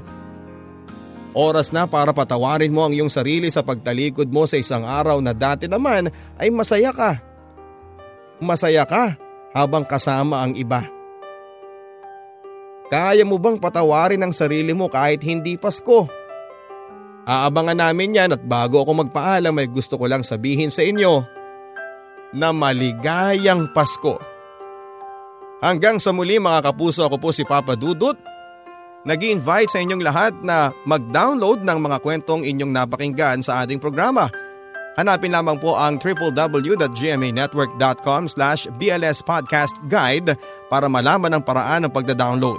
[1.33, 5.33] Oras na para patawarin mo ang iyong sarili sa pagtalikod mo sa isang araw na
[5.33, 7.17] dati naman ay masaya ka.
[8.37, 9.17] Masaya ka
[9.57, 10.85] habang kasama ang iba.
[12.87, 16.07] Kaya mo bang patawarin ang sarili mo kahit hindi Pasko?
[17.27, 21.19] Aabangan namin yan at bago ako magpaalam ay gusto ko lang sabihin sa inyo
[22.31, 24.15] na maligayang Pasko.
[25.59, 28.15] Hanggang sa muli mga kapuso ako po si Papa Dudut.
[29.07, 34.27] nag invite sa inyong lahat na mag-download ng mga kwentong inyong napakinggan sa ating programa.
[34.97, 40.33] Hanapin lamang po ang www.gmanetwork.com slash BLS Podcast Guide
[40.73, 42.57] para malaman ang paraan ng pagda-download.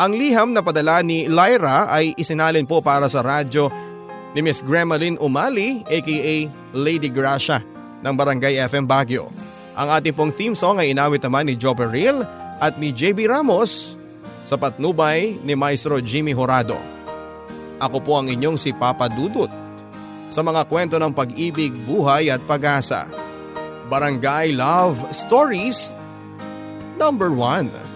[0.00, 3.68] Ang liham na padala ni Lyra ay isinalin po para sa radyo
[4.32, 7.60] ni Miss Gremlin Umali aka Lady Gracia
[8.00, 9.28] ng Barangay FM Baguio.
[9.76, 12.24] Ang ating pong theme song ay inawit naman ni Joe Peril
[12.56, 14.00] at ni JB Ramos
[14.48, 16.80] sa patnubay ni Maestro Jimmy Horado.
[17.84, 19.65] Ako po ang inyong si Papa Dudut
[20.28, 23.06] sa mga kwento ng pag-ibig, buhay at pag-asa.
[23.86, 25.94] Barangay Love Stories
[26.98, 27.95] Number 1